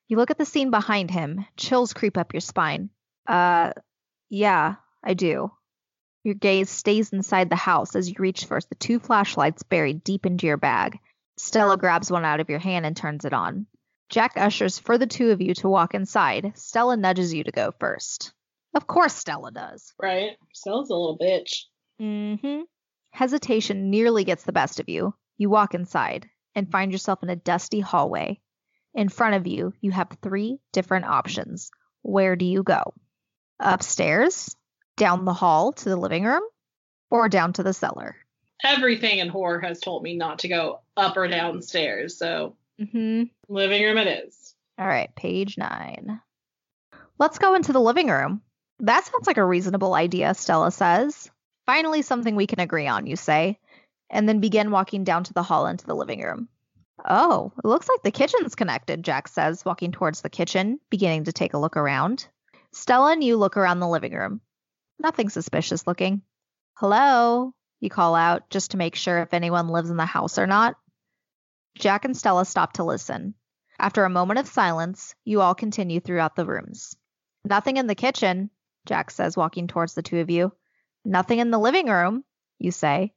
You 0.09 0.19
look 0.19 0.31
at 0.31 0.37
the 0.37 0.45
scene 0.45 0.71
behind 0.71 1.11
him. 1.11 1.47
Chills 1.57 1.95
creep 1.95 2.19
up 2.19 2.35
your 2.35 2.43
spine. 2.43 2.91
Uh, 3.27 3.73
yeah, 4.29 4.75
I 5.03 5.15
do. 5.15 5.53
Your 6.23 6.35
gaze 6.35 6.69
stays 6.69 7.15
inside 7.15 7.49
the 7.49 7.57
house 7.57 7.97
as 7.97 8.11
you 8.11 8.17
reach 8.19 8.45
for 8.45 8.61
the 8.61 8.75
two 8.75 8.99
flashlights 8.99 9.63
buried 9.63 10.05
deep 10.05 10.27
into 10.27 10.47
your 10.47 10.59
bag. 10.59 10.99
Stella 11.39 11.79
grabs 11.79 12.11
one 12.11 12.27
out 12.27 12.41
of 12.41 12.51
your 12.51 12.59
hand 12.59 12.85
and 12.85 12.95
turns 12.95 13.25
it 13.25 13.33
on. 13.33 13.67
Jack 14.13 14.35
ushers 14.37 14.79
for 14.79 14.99
the 14.99 15.07
two 15.07 15.31
of 15.31 15.41
you 15.41 15.55
to 15.55 15.71
walk 15.71 15.95
inside. 15.95 16.53
Stella 16.55 16.99
nudges 16.99 17.33
you 17.33 17.45
to 17.45 17.51
go 17.51 17.73
first. 17.81 18.35
Of 18.75 18.87
course, 18.87 19.15
Stella 19.15 19.51
does. 19.51 19.95
Right? 19.99 20.33
Stella's 20.53 20.91
a 20.91 20.95
little 20.95 21.17
bitch. 21.19 21.63
Mm-hmm. 21.99 22.65
Hesitation 23.11 23.89
nearly 23.89 24.25
gets 24.25 24.45
the 24.45 24.53
best 24.53 24.81
of 24.81 24.91
you. 24.91 25.15
You 25.39 25.49
walk 25.49 25.73
inside 25.73 26.29
and 26.55 26.71
find 26.71 26.93
yourself 26.93 27.23
in 27.23 27.31
a 27.31 27.37
dusty 27.37 27.81
hallway. 27.81 28.39
In 28.93 29.09
front 29.09 29.37
of 29.37 29.47
you, 29.47 29.73
you 29.81 29.93
have 29.93 30.19
three 30.21 30.59
different 30.75 31.07
options. 31.07 31.71
Where 32.03 32.37
do 32.37 32.45
you 32.45 32.63
go? 32.63 32.93
Upstairs, 33.61 34.55
down 34.99 35.25
the 35.25 35.33
hall 35.33 35.73
to 35.73 35.89
the 35.89 35.97
living 35.97 36.25
room, 36.25 36.43
or 37.11 37.31
down 37.31 37.55
to 37.55 37.63
the 37.63 37.73
cellar? 37.73 38.17
Everything 38.63 39.21
in 39.21 39.29
horror 39.31 39.61
has 39.61 39.81
told 39.81 40.03
me 40.03 40.17
not 40.19 40.41
to 40.41 40.49
go 40.49 40.81
up 40.99 41.17
or 41.17 41.29
downstairs. 41.29 42.19
So 42.19 42.57
Mm-hmm. 42.81 43.25
living 43.49 43.83
room 43.83 43.99
it 43.99 44.27
is. 44.27 44.55
All 44.79 44.87
right, 44.87 45.15
page 45.15 45.59
nine. 45.59 46.21
Let's 47.19 47.39
go 47.39 47.55
into 47.55 47.73
the 47.73 47.81
living 47.81 48.09
room. 48.09 48.43
That 48.81 49.05
sounds 49.05 49.27
like 49.27 49.37
a 49.37 49.45
reasonable 49.45 49.95
idea, 49.95 50.35
Stella 50.35 50.71
says. 50.71 51.31
Finally, 51.67 52.03
something 52.03 52.35
we 52.35 52.47
can 52.47 52.59
agree 52.59 52.89
on, 52.89 53.07
you 53.07 53.15
say, 53.15 53.59
and 54.11 54.29
then 54.29 54.41
begin 54.41 54.71
walking 54.71 55.05
down 55.05 55.25
to 55.25 55.33
the 55.33 55.43
hall 55.43 55.67
into 55.67 55.87
the 55.87 55.95
living 55.95 56.21
room. 56.21 56.49
Oh, 57.09 57.53
it 57.57 57.67
looks 57.67 57.89
like 57.89 58.03
the 58.03 58.11
kitchen's 58.11 58.55
connected, 58.55 59.05
Jack 59.05 59.29
says, 59.29 59.65
walking 59.65 59.93
towards 59.93 60.23
the 60.23 60.31
kitchen, 60.31 60.81
beginning 60.91 61.25
to 61.25 61.33
take 61.33 61.55
a 61.55 61.59
look 61.59 61.77
around. 61.77 62.27
Stella 62.73 63.13
and 63.13 63.23
you 63.23 63.37
look 63.37 63.57
around 63.57 63.81
the 63.81 63.89
living 63.89 64.15
room. 64.15 64.41
Nothing 64.99 65.29
suspicious 65.29 65.87
looking. 65.87 66.23
Hello, 66.75 67.53
you 67.81 67.91
call 67.91 68.15
out, 68.15 68.51
just 68.51 68.73
to 68.73 68.77
make 68.77 68.95
sure 68.95 69.19
if 69.19 69.35
anyone 69.35 69.69
lives 69.69 69.91
in 69.91 69.97
the 69.97 70.07
house 70.07 70.39
or 70.39 70.47
not. 70.47 70.77
Jack 71.79 72.05
and 72.05 72.17
Stella 72.17 72.45
stop 72.45 72.75
to 72.75 72.85
listen. 72.85 73.35
After 73.79 74.05
a 74.05 74.11
moment 74.11 74.39
of 74.39 74.47
silence, 74.47 75.15
you 75.25 75.41
all 75.41 75.55
continue 75.55 76.01
throughout 76.01 76.37
the 76.37 76.47
rooms. 76.47 76.95
Nothing 77.45 77.77
in 77.77 77.87
the 77.87 77.95
kitchen, 77.95 78.51
Jack 78.87 79.11
says, 79.11 79.37
walking 79.37 79.67
towards 79.67 79.95
the 79.95 80.03
two 80.03 80.21
of 80.21 80.31
you. 80.31 80.53
Nothing 81.05 81.39
in 81.39 81.51
the 81.51 81.59
living 81.59 81.89
room, 81.89 82.25
you 82.59 82.71
say. 82.71 83.13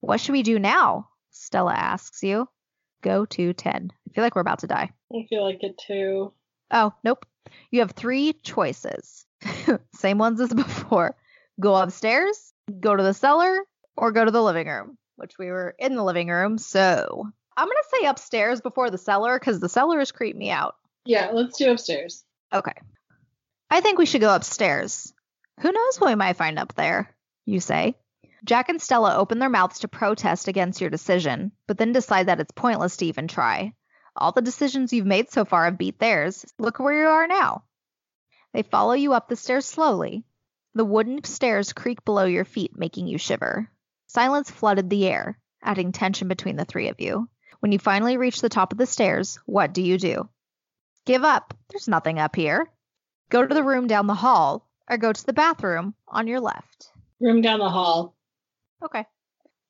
What 0.00 0.20
should 0.20 0.32
we 0.32 0.42
do 0.42 0.58
now? 0.58 1.08
Stella 1.30 1.74
asks 1.74 2.22
you. 2.22 2.48
Go 3.02 3.24
to 3.26 3.52
10. 3.52 3.90
I 3.92 4.12
feel 4.12 4.22
like 4.22 4.34
we're 4.34 4.42
about 4.42 4.60
to 4.60 4.66
die. 4.66 4.92
I 5.12 5.26
feel 5.28 5.44
like 5.44 5.62
it 5.62 5.76
too. 5.78 6.32
Oh, 6.70 6.92
nope. 7.02 7.26
You 7.70 7.80
have 7.80 7.92
three 7.92 8.32
choices. 8.32 9.26
Same 9.94 10.18
ones 10.18 10.40
as 10.40 10.52
before. 10.52 11.16
Go 11.60 11.74
upstairs, 11.74 12.52
go 12.80 12.94
to 12.94 13.02
the 13.02 13.14
cellar, 13.14 13.58
or 13.96 14.12
go 14.12 14.24
to 14.24 14.30
the 14.30 14.42
living 14.42 14.68
room, 14.68 14.98
which 15.16 15.38
we 15.38 15.46
were 15.50 15.74
in 15.78 15.94
the 15.94 16.04
living 16.04 16.28
room. 16.28 16.58
So 16.58 17.30
I'm 17.56 17.66
going 17.66 17.76
to 17.76 17.98
say 17.98 18.06
upstairs 18.06 18.60
before 18.60 18.90
the 18.90 18.98
cellar 18.98 19.38
because 19.38 19.60
the 19.60 19.68
cellar 19.68 19.98
has 19.98 20.12
creeped 20.12 20.38
me 20.38 20.50
out. 20.50 20.74
Yeah, 21.04 21.30
let's 21.32 21.58
do 21.58 21.70
upstairs. 21.70 22.24
Okay. 22.52 22.74
I 23.70 23.80
think 23.80 23.98
we 23.98 24.06
should 24.06 24.20
go 24.20 24.34
upstairs. 24.34 25.12
Who 25.60 25.70
knows 25.70 26.00
what 26.00 26.08
we 26.08 26.14
might 26.14 26.36
find 26.36 26.58
up 26.58 26.74
there, 26.74 27.14
you 27.46 27.60
say. 27.60 27.96
Jack 28.44 28.68
and 28.68 28.80
Stella 28.80 29.16
open 29.16 29.38
their 29.38 29.48
mouths 29.48 29.80
to 29.80 29.88
protest 29.88 30.48
against 30.48 30.80
your 30.80 30.90
decision, 30.90 31.52
but 31.66 31.78
then 31.78 31.92
decide 31.92 32.26
that 32.26 32.40
it's 32.40 32.52
pointless 32.52 32.98
to 32.98 33.06
even 33.06 33.28
try. 33.28 33.72
All 34.16 34.32
the 34.32 34.42
decisions 34.42 34.92
you've 34.92 35.06
made 35.06 35.30
so 35.30 35.44
far 35.44 35.64
have 35.64 35.78
beat 35.78 35.98
theirs. 35.98 36.44
Look 36.58 36.78
where 36.78 36.96
you 36.96 37.08
are 37.08 37.26
now. 37.26 37.64
They 38.52 38.62
follow 38.62 38.92
you 38.92 39.12
up 39.12 39.28
the 39.28 39.36
stairs 39.36 39.66
slowly. 39.66 40.24
The 40.74 40.84
wooden 40.84 41.24
stairs 41.24 41.72
creak 41.72 42.04
below 42.04 42.24
your 42.24 42.44
feet, 42.44 42.76
making 42.76 43.06
you 43.06 43.18
shiver. 43.18 43.70
Silence 44.08 44.50
flooded 44.50 44.90
the 44.90 45.06
air, 45.06 45.38
adding 45.62 45.92
tension 45.92 46.28
between 46.28 46.56
the 46.56 46.64
three 46.64 46.88
of 46.88 47.00
you. 47.00 47.28
When 47.60 47.72
you 47.72 47.78
finally 47.78 48.16
reach 48.16 48.40
the 48.40 48.48
top 48.48 48.72
of 48.72 48.78
the 48.78 48.86
stairs, 48.86 49.38
what 49.46 49.72
do 49.72 49.82
you 49.82 49.98
do? 49.98 50.28
Give 51.06 51.24
up. 51.24 51.54
There's 51.70 51.88
nothing 51.88 52.18
up 52.18 52.36
here. 52.36 52.66
Go 53.30 53.46
to 53.46 53.54
the 53.54 53.62
room 53.64 53.86
down 53.86 54.06
the 54.06 54.14
hall, 54.14 54.68
or 54.88 54.96
go 54.96 55.12
to 55.12 55.26
the 55.26 55.32
bathroom 55.32 55.94
on 56.08 56.26
your 56.26 56.40
left. 56.40 56.90
Room 57.20 57.40
down 57.40 57.58
the 57.58 57.68
hall. 57.68 58.14
Okay. 58.82 59.06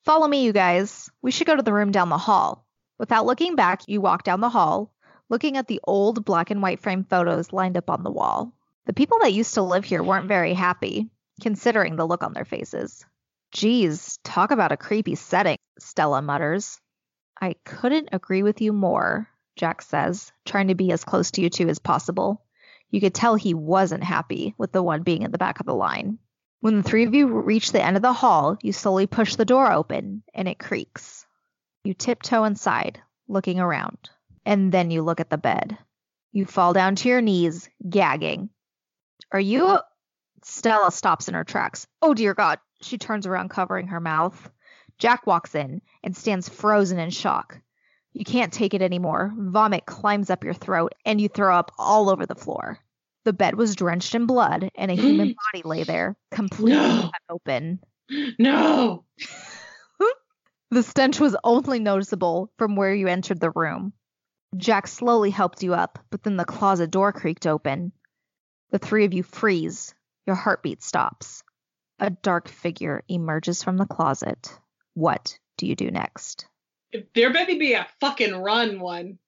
Follow 0.05 0.29
me, 0.29 0.45
you 0.45 0.53
guys. 0.53 1.11
We 1.23 1.31
should 1.31 1.47
go 1.47 1.57
to 1.57 1.63
the 1.63 1.73
room 1.73 1.93
down 1.93 2.09
the 2.09 2.19
hall. 2.19 2.67
Without 2.99 3.27
looking 3.27 3.57
back, 3.57 3.83
you 3.87 4.01
walk 4.01 4.23
down 4.23 4.41
the 4.41 4.49
hall, 4.49 4.93
looking 5.29 5.57
at 5.57 5.67
the 5.67 5.81
old 5.85 6.25
black 6.25 6.51
and 6.51 6.63
white 6.63 6.81
frame 6.81 7.05
photos 7.05 7.53
lined 7.53 7.77
up 7.77 7.91
on 7.91 8.03
the 8.03 8.11
wall. 8.11 8.53
The 8.87 8.93
people 8.93 9.19
that 9.23 9.33
used 9.33 9.55
to 9.55 9.63
live 9.63 9.85
here 9.85 10.03
weren't 10.03 10.29
very 10.29 10.53
happy, 10.53 11.09
considering 11.41 11.97
the 11.97 12.07
look 12.07 12.23
on 12.23 12.35
their 12.35 12.45
faces. 12.45 13.05
Geez, 13.53 14.19
talk 14.25 14.51
about 14.51 14.73
a 14.73 14.77
creepy 14.77 15.15
setting, 15.15 15.57
Stella 15.79 16.21
mutters. 16.21 16.81
I 17.41 17.55
couldn't 17.65 18.11
agree 18.13 18.43
with 18.43 18.61
you 18.61 18.73
more, 18.73 19.29
Jack 19.57 19.83
says, 19.83 20.33
trying 20.45 20.69
to 20.69 20.75
be 20.75 20.93
as 20.93 21.05
close 21.05 21.31
to 21.33 21.41
you 21.41 21.51
two 21.51 21.69
as 21.69 21.79
possible. 21.79 22.43
You 22.91 23.01
could 23.01 23.15
tell 23.15 23.35
he 23.35 23.55
wasn't 23.55 24.05
happy 24.05 24.55
with 24.57 24.73
the 24.73 24.83
one 24.83 25.03
being 25.03 25.23
in 25.23 25.33
the 25.33 25.39
back 25.39 25.61
of 25.61 25.67
the 25.67 25.75
line. 25.75 26.19
When 26.61 26.77
the 26.79 26.83
three 26.83 27.05
of 27.05 27.15
you 27.15 27.27
reach 27.27 27.73
the 27.73 27.83
end 27.83 27.97
of 27.97 28.03
the 28.03 28.13
hall, 28.13 28.57
you 28.63 28.73
slowly 28.73 29.07
push 29.07 29.37
the 29.37 29.45
door 29.45 29.71
open 29.71 30.23
and 30.33 30.49
it 30.49 30.59
creaks. 30.59 31.27
You 31.83 31.93
tiptoe 31.93 32.45
inside, 32.45 33.01
looking 33.29 33.61
around, 33.61 34.11
and 34.47 34.73
then 34.73 34.91
you 34.91 35.03
look 35.03 35.21
at 35.21 35.29
the 35.29 35.37
bed. 35.37 35.77
You 36.33 36.47
fall 36.47 36.73
down 36.73 36.97
to 36.97 37.09
your 37.09 37.21
knees, 37.21 37.69
gagging. 37.87 38.49
Are 39.31 39.41
you? 39.41 39.79
Stella 40.43 40.91
stops 40.91 41.29
in 41.29 41.35
her 41.35 41.45
tracks. 41.45 41.87
Oh 42.01 42.15
dear 42.15 42.35
God. 42.35 42.59
She 42.81 42.99
turns 42.99 43.27
around, 43.27 43.51
covering 43.51 43.89
her 43.89 44.01
mouth. 44.01 44.51
Jack 44.99 45.27
walks 45.27 45.55
in 45.55 45.83
and 46.03 46.17
stands 46.17 46.49
frozen 46.49 46.99
in 46.99 47.11
shock. 47.11 47.61
You 48.13 48.25
can't 48.25 48.53
take 48.53 48.75
it 48.75 48.83
anymore. 48.83 49.33
Vomit 49.37 49.87
climbs 49.87 50.31
up 50.31 50.45
your 50.45 50.55
throat 50.55 50.95
and 51.05 51.21
you 51.21 51.29
throw 51.29 51.55
up 51.57 51.73
all 51.79 52.09
over 52.11 52.27
the 52.27 52.35
floor. 52.37 52.79
The 53.25 53.33
bed 53.33 53.57
was 53.57 53.75
drenched 53.75 54.15
in 54.15 54.27
blood 54.27 54.71
and 54.77 54.91
a 54.91 54.95
human 54.95 55.35
body 55.53 55.63
lay 55.65 55.83
there, 55.83 56.17
completely 56.31 56.77
No. 56.79 57.03
cut 57.03 57.23
open. 57.35 57.81
No. 58.39 59.05
The 60.71 60.83
stench 60.83 61.21
was 61.21 61.37
only 61.45 61.79
noticeable 61.79 62.51
from 62.59 62.75
where 62.75 62.93
you 62.93 63.07
entered 63.07 63.39
the 63.39 63.53
room. 63.53 63.93
Jack 64.57 64.89
slowly 64.89 65.31
helped 65.31 65.63
you 65.63 65.73
up, 65.73 66.01
but 66.11 66.25
then 66.25 66.37
the 66.37 66.45
closet 66.45 66.91
door 66.91 67.13
creaked 67.13 67.47
open. 67.47 67.93
The 68.71 68.81
three 68.81 69.05
of 69.05 69.15
you 69.15 69.23
freeze. 69.23 69.95
Your 70.27 70.35
heartbeat 70.35 70.83
stops. 70.83 71.45
A 72.01 72.11
dark 72.11 72.49
figure 72.49 73.05
emerges 73.09 73.63
from 73.63 73.77
the 73.77 73.87
closet. 73.87 74.53
What 74.95 75.39
do 75.57 75.67
you 75.67 75.77
do 75.77 75.91
next? 75.91 76.47
There 77.15 77.33
better 77.33 77.57
be 77.57 77.73
a 77.75 77.87
fucking 78.01 78.35
run 78.35 78.81
one. 78.81 79.19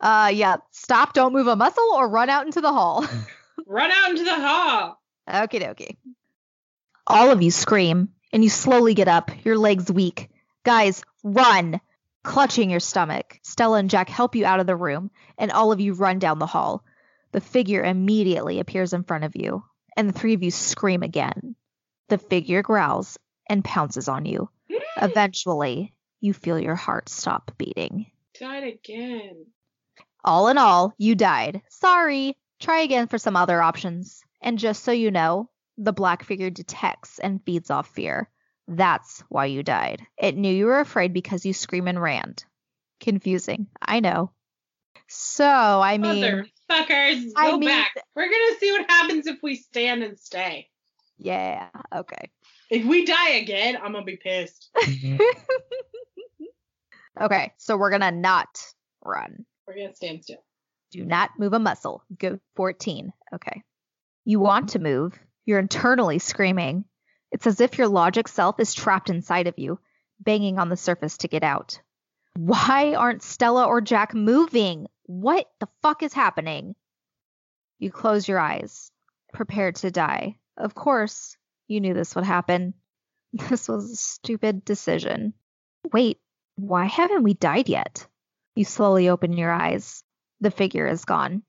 Uh, 0.00 0.30
yeah. 0.34 0.56
Stop, 0.70 1.14
don't 1.14 1.32
move 1.32 1.46
a 1.46 1.56
muscle, 1.56 1.90
or 1.94 2.08
run 2.08 2.28
out 2.28 2.46
into 2.46 2.60
the 2.60 2.72
hall. 2.72 3.06
Run 3.66 3.90
out 3.90 4.10
into 4.10 4.24
the 4.24 4.34
hall. 4.34 5.00
Okie 5.28 5.62
dokie. 5.62 5.96
All 7.06 7.30
of 7.30 7.40
you 7.40 7.50
scream, 7.50 8.10
and 8.32 8.42
you 8.42 8.50
slowly 8.50 8.92
get 8.92 9.08
up, 9.08 9.30
your 9.44 9.56
legs 9.56 9.90
weak. 9.90 10.28
Guys, 10.64 11.02
run! 11.22 11.80
Clutching 12.22 12.68
your 12.68 12.80
stomach, 12.80 13.38
Stella 13.42 13.78
and 13.78 13.88
Jack 13.88 14.08
help 14.08 14.34
you 14.34 14.44
out 14.44 14.60
of 14.60 14.66
the 14.66 14.76
room, 14.76 15.10
and 15.38 15.50
all 15.50 15.72
of 15.72 15.80
you 15.80 15.94
run 15.94 16.18
down 16.18 16.38
the 16.38 16.46
hall. 16.46 16.84
The 17.32 17.40
figure 17.40 17.82
immediately 17.82 18.60
appears 18.60 18.92
in 18.92 19.04
front 19.04 19.24
of 19.24 19.36
you, 19.36 19.64
and 19.96 20.08
the 20.08 20.12
three 20.12 20.34
of 20.34 20.42
you 20.42 20.50
scream 20.50 21.02
again. 21.02 21.54
The 22.08 22.18
figure 22.18 22.62
growls 22.62 23.18
and 23.48 23.64
pounces 23.64 24.08
on 24.08 24.24
you. 24.24 24.50
Eventually, 24.96 25.94
you 26.20 26.32
feel 26.32 26.58
your 26.58 26.74
heart 26.74 27.08
stop 27.08 27.52
beating. 27.58 28.06
Died 28.38 28.64
again. 28.64 29.46
All 30.24 30.48
in 30.48 30.58
all, 30.58 30.94
you 30.98 31.14
died. 31.14 31.62
Sorry. 31.68 32.36
Try 32.60 32.80
again 32.80 33.08
for 33.08 33.18
some 33.18 33.36
other 33.36 33.60
options. 33.60 34.22
And 34.40 34.58
just 34.58 34.84
so 34.84 34.92
you 34.92 35.10
know, 35.10 35.50
the 35.76 35.92
black 35.92 36.24
figure 36.24 36.50
detects 36.50 37.18
and 37.18 37.42
feeds 37.44 37.70
off 37.70 37.88
fear. 37.88 38.30
That's 38.68 39.22
why 39.28 39.46
you 39.46 39.62
died. 39.62 40.06
It 40.16 40.36
knew 40.36 40.52
you 40.54 40.66
were 40.66 40.80
afraid 40.80 41.12
because 41.12 41.44
you 41.44 41.52
scream 41.52 41.88
and 41.88 42.00
ran. 42.00 42.36
Confusing. 43.00 43.66
I 43.82 44.00
know. 44.00 44.30
So, 45.08 45.44
I 45.46 45.98
mean, 45.98 46.22
Motherfuckers, 46.70 47.30
I 47.36 47.50
go 47.50 47.58
mean- 47.58 47.68
back. 47.68 47.92
We're 48.16 48.30
gonna 48.30 48.58
see 48.58 48.72
what 48.72 48.90
happens 48.90 49.26
if 49.26 49.42
we 49.42 49.56
stand 49.56 50.02
and 50.02 50.18
stay. 50.18 50.68
yeah, 51.18 51.68
okay. 51.94 52.30
If 52.74 52.84
we 52.86 53.04
die 53.04 53.30
again, 53.30 53.76
I'm 53.76 53.92
gonna 53.92 54.04
be 54.04 54.16
pissed. 54.16 54.68
okay, 57.20 57.52
so 57.56 57.76
we're 57.76 57.92
gonna 57.92 58.10
not 58.10 58.48
run. 59.04 59.46
We're 59.64 59.76
gonna 59.76 59.94
stand 59.94 60.24
still. 60.24 60.42
Do 60.90 61.04
not 61.04 61.30
move 61.38 61.52
a 61.52 61.60
muscle. 61.60 62.02
Go 62.18 62.40
14. 62.56 63.12
Okay. 63.32 63.62
You 64.24 64.40
want 64.40 64.70
to 64.70 64.80
move. 64.80 65.16
You're 65.44 65.60
internally 65.60 66.18
screaming. 66.18 66.84
It's 67.30 67.46
as 67.46 67.60
if 67.60 67.78
your 67.78 67.86
logic 67.86 68.26
self 68.26 68.58
is 68.58 68.74
trapped 68.74 69.08
inside 69.08 69.46
of 69.46 69.54
you, 69.56 69.78
banging 70.18 70.58
on 70.58 70.68
the 70.68 70.76
surface 70.76 71.18
to 71.18 71.28
get 71.28 71.44
out. 71.44 71.80
Why 72.36 72.94
aren't 72.94 73.22
Stella 73.22 73.66
or 73.66 73.82
Jack 73.82 74.14
moving? 74.14 74.88
What 75.04 75.46
the 75.60 75.68
fuck 75.80 76.02
is 76.02 76.12
happening? 76.12 76.74
You 77.78 77.92
close 77.92 78.26
your 78.26 78.40
eyes, 78.40 78.90
prepared 79.32 79.76
to 79.76 79.92
die. 79.92 80.38
Of 80.56 80.74
course, 80.74 81.36
you 81.68 81.80
knew 81.80 81.94
this 81.94 82.14
would 82.14 82.24
happen. 82.24 82.74
This 83.50 83.66
was 83.68 83.90
a 83.90 83.96
stupid 83.96 84.64
decision. 84.64 85.34
Wait, 85.92 86.20
why 86.54 86.84
haven't 86.84 87.24
we 87.24 87.34
died 87.34 87.68
yet? 87.68 88.06
You 88.54 88.64
slowly 88.64 89.08
open 89.08 89.32
your 89.32 89.50
eyes. 89.50 90.04
The 90.40 90.52
figure 90.52 90.86
is 90.86 91.04
gone. 91.04 91.42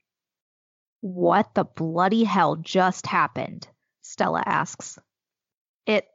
What 1.01 1.53
the 1.53 1.63
bloody 1.63 2.23
hell 2.23 2.55
just 2.55 3.05
happened? 3.05 3.67
Stella 4.01 4.41
asks. 4.43 4.97
It 5.85 6.07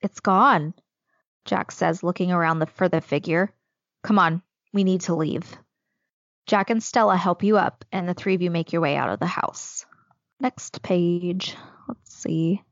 it's 0.00 0.20
gone, 0.20 0.72
Jack 1.44 1.72
says, 1.72 2.02
looking 2.02 2.32
around 2.32 2.60
the 2.60 2.66
for 2.66 2.88
the 2.88 3.00
figure. 3.00 3.52
Come 4.02 4.18
on, 4.18 4.42
we 4.72 4.84
need 4.84 5.02
to 5.02 5.14
leave. 5.14 5.58
Jack 6.46 6.70
and 6.70 6.82
Stella 6.82 7.16
help 7.16 7.42
you 7.42 7.58
up, 7.58 7.84
and 7.92 8.08
the 8.08 8.14
three 8.14 8.34
of 8.34 8.40
you 8.40 8.50
make 8.50 8.72
your 8.72 8.80
way 8.80 8.96
out 8.96 9.10
of 9.10 9.18
the 9.18 9.26
house. 9.26 9.84
Next 10.40 10.80
page. 10.82 11.54
Let's 11.86 12.14
see. 12.14 12.62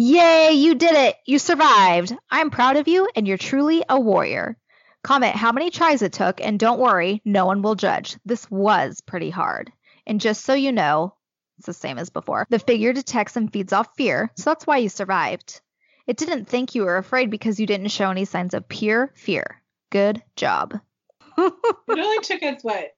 Yay, 0.00 0.52
you 0.52 0.76
did 0.76 0.94
it! 0.94 1.16
You 1.26 1.40
survived! 1.40 2.14
I'm 2.30 2.50
proud 2.50 2.76
of 2.76 2.86
you, 2.86 3.08
and 3.16 3.26
you're 3.26 3.36
truly 3.36 3.82
a 3.88 3.98
warrior. 3.98 4.56
Comment 5.02 5.34
how 5.34 5.50
many 5.50 5.70
tries 5.70 6.02
it 6.02 6.12
took, 6.12 6.40
and 6.40 6.56
don't 6.58 6.78
worry, 6.78 7.20
no 7.24 7.46
one 7.46 7.62
will 7.62 7.74
judge. 7.74 8.16
This 8.24 8.48
was 8.48 9.00
pretty 9.00 9.30
hard. 9.30 9.72
And 10.06 10.20
just 10.20 10.44
so 10.44 10.54
you 10.54 10.70
know, 10.70 11.14
it's 11.58 11.66
the 11.66 11.72
same 11.74 11.98
as 11.98 12.10
before. 12.10 12.46
The 12.48 12.60
figure 12.60 12.92
detects 12.92 13.36
and 13.36 13.52
feeds 13.52 13.72
off 13.72 13.88
fear, 13.96 14.30
so 14.36 14.50
that's 14.50 14.68
why 14.68 14.76
you 14.76 14.88
survived. 14.88 15.60
It 16.06 16.16
didn't 16.16 16.44
think 16.44 16.76
you 16.76 16.84
were 16.84 16.96
afraid 16.96 17.28
because 17.28 17.58
you 17.58 17.66
didn't 17.66 17.88
show 17.88 18.08
any 18.10 18.24
signs 18.24 18.54
of 18.54 18.68
pure 18.68 19.10
fear. 19.16 19.60
Good 19.90 20.22
job. 20.36 20.78
It 21.38 21.98
only 21.98 22.18
took 22.22 22.42
us 22.44 22.62
what? 22.62 22.94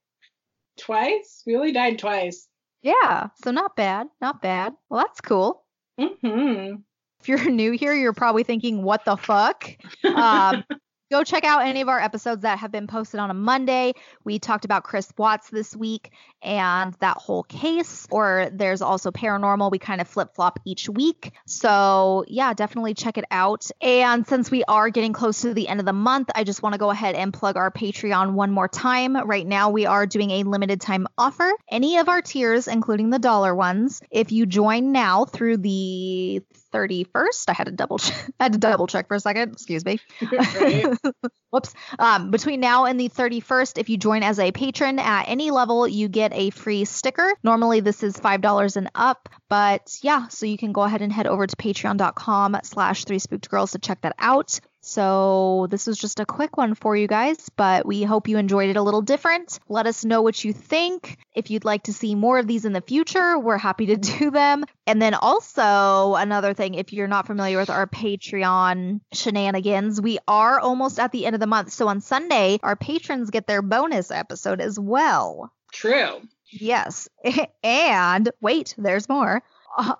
Twice? 0.78 1.42
We 1.46 1.56
only 1.56 1.72
died 1.72 1.98
twice. 1.98 2.46
yeah, 2.82 3.28
so 3.42 3.52
not 3.52 3.74
bad, 3.74 4.08
not 4.20 4.42
bad. 4.42 4.74
Well, 4.90 5.00
that's 5.00 5.20
cool. 5.22 5.64
Mm-hmm. 5.98 6.76
If 7.20 7.28
you're 7.28 7.50
new 7.50 7.72
here, 7.72 7.94
you're 7.94 8.12
probably 8.12 8.44
thinking, 8.44 8.82
what 8.82 9.04
the 9.04 9.16
fuck? 9.16 9.70
Um, 10.04 10.64
go 11.10 11.24
check 11.24 11.44
out 11.44 11.66
any 11.66 11.80
of 11.80 11.88
our 11.88 11.98
episodes 11.98 12.42
that 12.42 12.60
have 12.60 12.70
been 12.70 12.86
posted 12.86 13.18
on 13.18 13.30
a 13.30 13.34
Monday. 13.34 13.92
We 14.24 14.38
talked 14.38 14.64
about 14.64 14.84
Chris 14.84 15.12
Watts 15.18 15.50
this 15.50 15.74
week 15.76 16.12
and 16.40 16.94
that 17.00 17.16
whole 17.16 17.42
case, 17.42 18.06
or 18.10 18.48
there's 18.52 18.80
also 18.80 19.10
paranormal. 19.10 19.72
We 19.72 19.78
kind 19.78 20.00
of 20.00 20.06
flip 20.06 20.34
flop 20.34 20.60
each 20.64 20.88
week. 20.88 21.32
So, 21.46 22.24
yeah, 22.28 22.54
definitely 22.54 22.94
check 22.94 23.18
it 23.18 23.24
out. 23.30 23.66
And 23.80 24.26
since 24.26 24.50
we 24.50 24.62
are 24.64 24.88
getting 24.88 25.12
close 25.12 25.42
to 25.42 25.52
the 25.52 25.68
end 25.68 25.80
of 25.80 25.86
the 25.86 25.92
month, 25.92 26.30
I 26.34 26.44
just 26.44 26.62
want 26.62 26.74
to 26.74 26.78
go 26.78 26.90
ahead 26.90 27.16
and 27.16 27.34
plug 27.34 27.56
our 27.56 27.72
Patreon 27.72 28.32
one 28.32 28.52
more 28.52 28.68
time. 28.68 29.16
Right 29.16 29.46
now, 29.46 29.70
we 29.70 29.86
are 29.86 30.06
doing 30.06 30.30
a 30.30 30.42
limited 30.44 30.80
time 30.80 31.08
offer. 31.18 31.50
Any 31.68 31.98
of 31.98 32.08
our 32.08 32.22
tiers, 32.22 32.68
including 32.68 33.10
the 33.10 33.18
dollar 33.18 33.54
ones, 33.54 34.00
if 34.10 34.30
you 34.30 34.46
join 34.46 34.92
now 34.92 35.24
through 35.24 35.58
the 35.58 36.42
31st, 36.72 37.44
I 37.48 37.52
had 37.52 37.64
to 37.64 37.72
double 37.72 37.98
check. 37.98 38.30
I 38.40 38.44
had 38.44 38.52
to 38.52 38.58
double 38.58 38.86
check 38.86 39.08
for 39.08 39.14
a 39.14 39.20
second. 39.20 39.52
Excuse 39.52 39.84
me. 39.84 39.98
Whoops. 41.50 41.74
Um, 41.98 42.30
between 42.30 42.60
now 42.60 42.84
and 42.84 42.98
the 42.98 43.08
31st, 43.08 43.78
if 43.78 43.88
you 43.88 43.96
join 43.96 44.22
as 44.22 44.38
a 44.38 44.52
patron 44.52 44.98
at 44.98 45.24
any 45.28 45.50
level, 45.50 45.86
you 45.86 46.08
get 46.08 46.32
a 46.34 46.50
free 46.50 46.84
sticker. 46.84 47.34
Normally, 47.42 47.80
this 47.80 48.02
is 48.02 48.16
$5 48.16 48.76
and 48.76 48.90
up, 48.94 49.28
but 49.50 49.98
yeah, 50.00 50.28
so 50.28 50.46
you 50.46 50.56
can 50.56 50.72
go 50.72 50.82
ahead 50.82 51.02
and 51.02 51.12
head 51.12 51.26
over 51.26 51.44
to 51.44 51.56
patreon.com 51.56 52.60
slash 52.62 53.04
three 53.04 53.18
spooked 53.18 53.50
girls 53.50 53.72
to 53.72 53.80
check 53.80 54.00
that 54.02 54.14
out. 54.16 54.60
So 54.80 55.66
this 55.70 55.88
was 55.88 55.98
just 55.98 56.20
a 56.20 56.24
quick 56.24 56.56
one 56.56 56.76
for 56.76 56.96
you 56.96 57.08
guys, 57.08 57.50
but 57.56 57.84
we 57.84 58.04
hope 58.04 58.28
you 58.28 58.38
enjoyed 58.38 58.70
it 58.70 58.76
a 58.76 58.82
little 58.82 59.02
different. 59.02 59.58
Let 59.68 59.86
us 59.86 60.04
know 60.04 60.22
what 60.22 60.42
you 60.42 60.52
think. 60.52 61.18
If 61.34 61.50
you'd 61.50 61.64
like 61.64 61.82
to 61.82 61.92
see 61.92 62.14
more 62.14 62.38
of 62.38 62.46
these 62.46 62.64
in 62.64 62.72
the 62.72 62.80
future, 62.80 63.38
we're 63.38 63.58
happy 63.58 63.86
to 63.86 63.96
do 64.18 64.30
them. 64.30 64.64
And 64.86 65.02
then 65.02 65.14
also 65.14 66.14
another 66.14 66.54
thing, 66.54 66.74
if 66.74 66.92
you're 66.92 67.08
not 67.08 67.26
familiar 67.26 67.58
with 67.58 67.70
our 67.70 67.88
Patreon 67.88 69.00
shenanigans, 69.12 70.00
we 70.00 70.18
are 70.28 70.60
almost 70.60 71.00
at 71.00 71.10
the 71.10 71.26
end 71.26 71.34
of 71.34 71.40
the 71.40 71.48
month. 71.48 71.72
So 71.72 71.88
on 71.88 72.00
Sunday, 72.00 72.60
our 72.62 72.76
patrons 72.76 73.30
get 73.30 73.48
their 73.48 73.62
bonus 73.62 74.12
episode 74.12 74.60
as 74.60 74.78
well. 74.78 75.52
True. 75.72 76.22
Yes. 76.52 77.08
And 77.62 78.30
wait, 78.40 78.74
there's 78.78 79.08
more. 79.08 79.42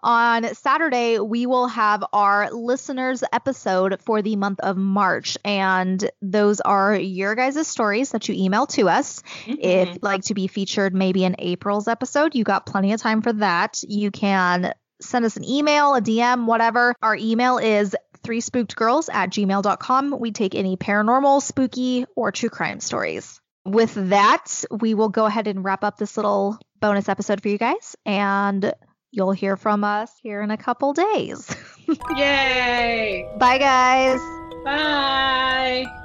On 0.03 0.53
Saturday, 0.55 1.21
we 1.21 1.47
will 1.47 1.69
have 1.69 2.03
our 2.13 2.51
listeners 2.51 3.23
episode 3.33 4.01
for 4.05 4.21
the 4.21 4.35
month 4.35 4.59
of 4.61 4.77
March. 4.77 5.39
And 5.45 6.11
those 6.21 6.61
are 6.61 6.95
your 6.97 7.37
guys' 7.37 7.69
stories 7.69 8.11
that 8.11 8.29
you 8.29 8.35
email 8.37 8.67
to 8.69 8.89
us. 8.89 9.23
If 9.47 9.59
Mhm. 9.89 9.95
you'd 9.95 10.03
like 10.03 10.23
to 10.25 10.35
be 10.35 10.49
featured 10.49 10.93
maybe 10.93 11.25
in 11.25 11.37
April's 11.39 11.87
episode, 11.87 12.35
you 12.35 12.43
got 12.43 12.67
plenty 12.67 12.93
of 12.93 13.01
time 13.01 13.23
for 13.23 13.33
that. 13.35 13.81
You 13.87 14.11
can 14.11 14.75
send 15.01 15.25
us 15.25 15.37
an 15.37 15.45
email, 15.49 15.95
a 15.95 16.01
DM, 16.01 16.47
whatever. 16.47 16.95
Our 17.01 17.15
email 17.17 17.59
is 17.59 17.95
three 18.25 18.41
spooked 18.41 18.75
girls 18.75 19.09
at 19.09 19.31
gmail.com. 19.31 20.17
We 20.19 20.33
take 20.33 20.55
any 20.57 20.77
paranormal, 20.77 21.43
spooky, 21.43 22.07
or 22.17 22.33
true 22.33 22.51
crime 22.51 22.81
stories 22.81 23.40
with 23.65 23.95
that, 24.11 24.65
we 24.71 24.95
will 24.95 25.09
go 25.09 25.27
ahead 25.27 25.47
and 25.47 25.65
wrap 25.65 25.85
up 25.85 25.99
this 25.99 26.17
little 26.17 26.59
bonus 26.81 27.09
episode 27.09 27.43
for 27.43 27.49
you 27.49 27.59
guys, 27.59 27.97
and 28.07 28.73
you'll 29.11 29.33
hear 29.33 29.57
from 29.57 29.85
us 29.85 30.13
here 30.23 30.43
in 30.43 30.51
a 30.51 30.57
couple 30.57 30.93
days. 30.93 31.55
Yay! 32.17 33.29
Bye, 33.39 33.59
guys. 33.59 34.21
Bye. 34.65 36.00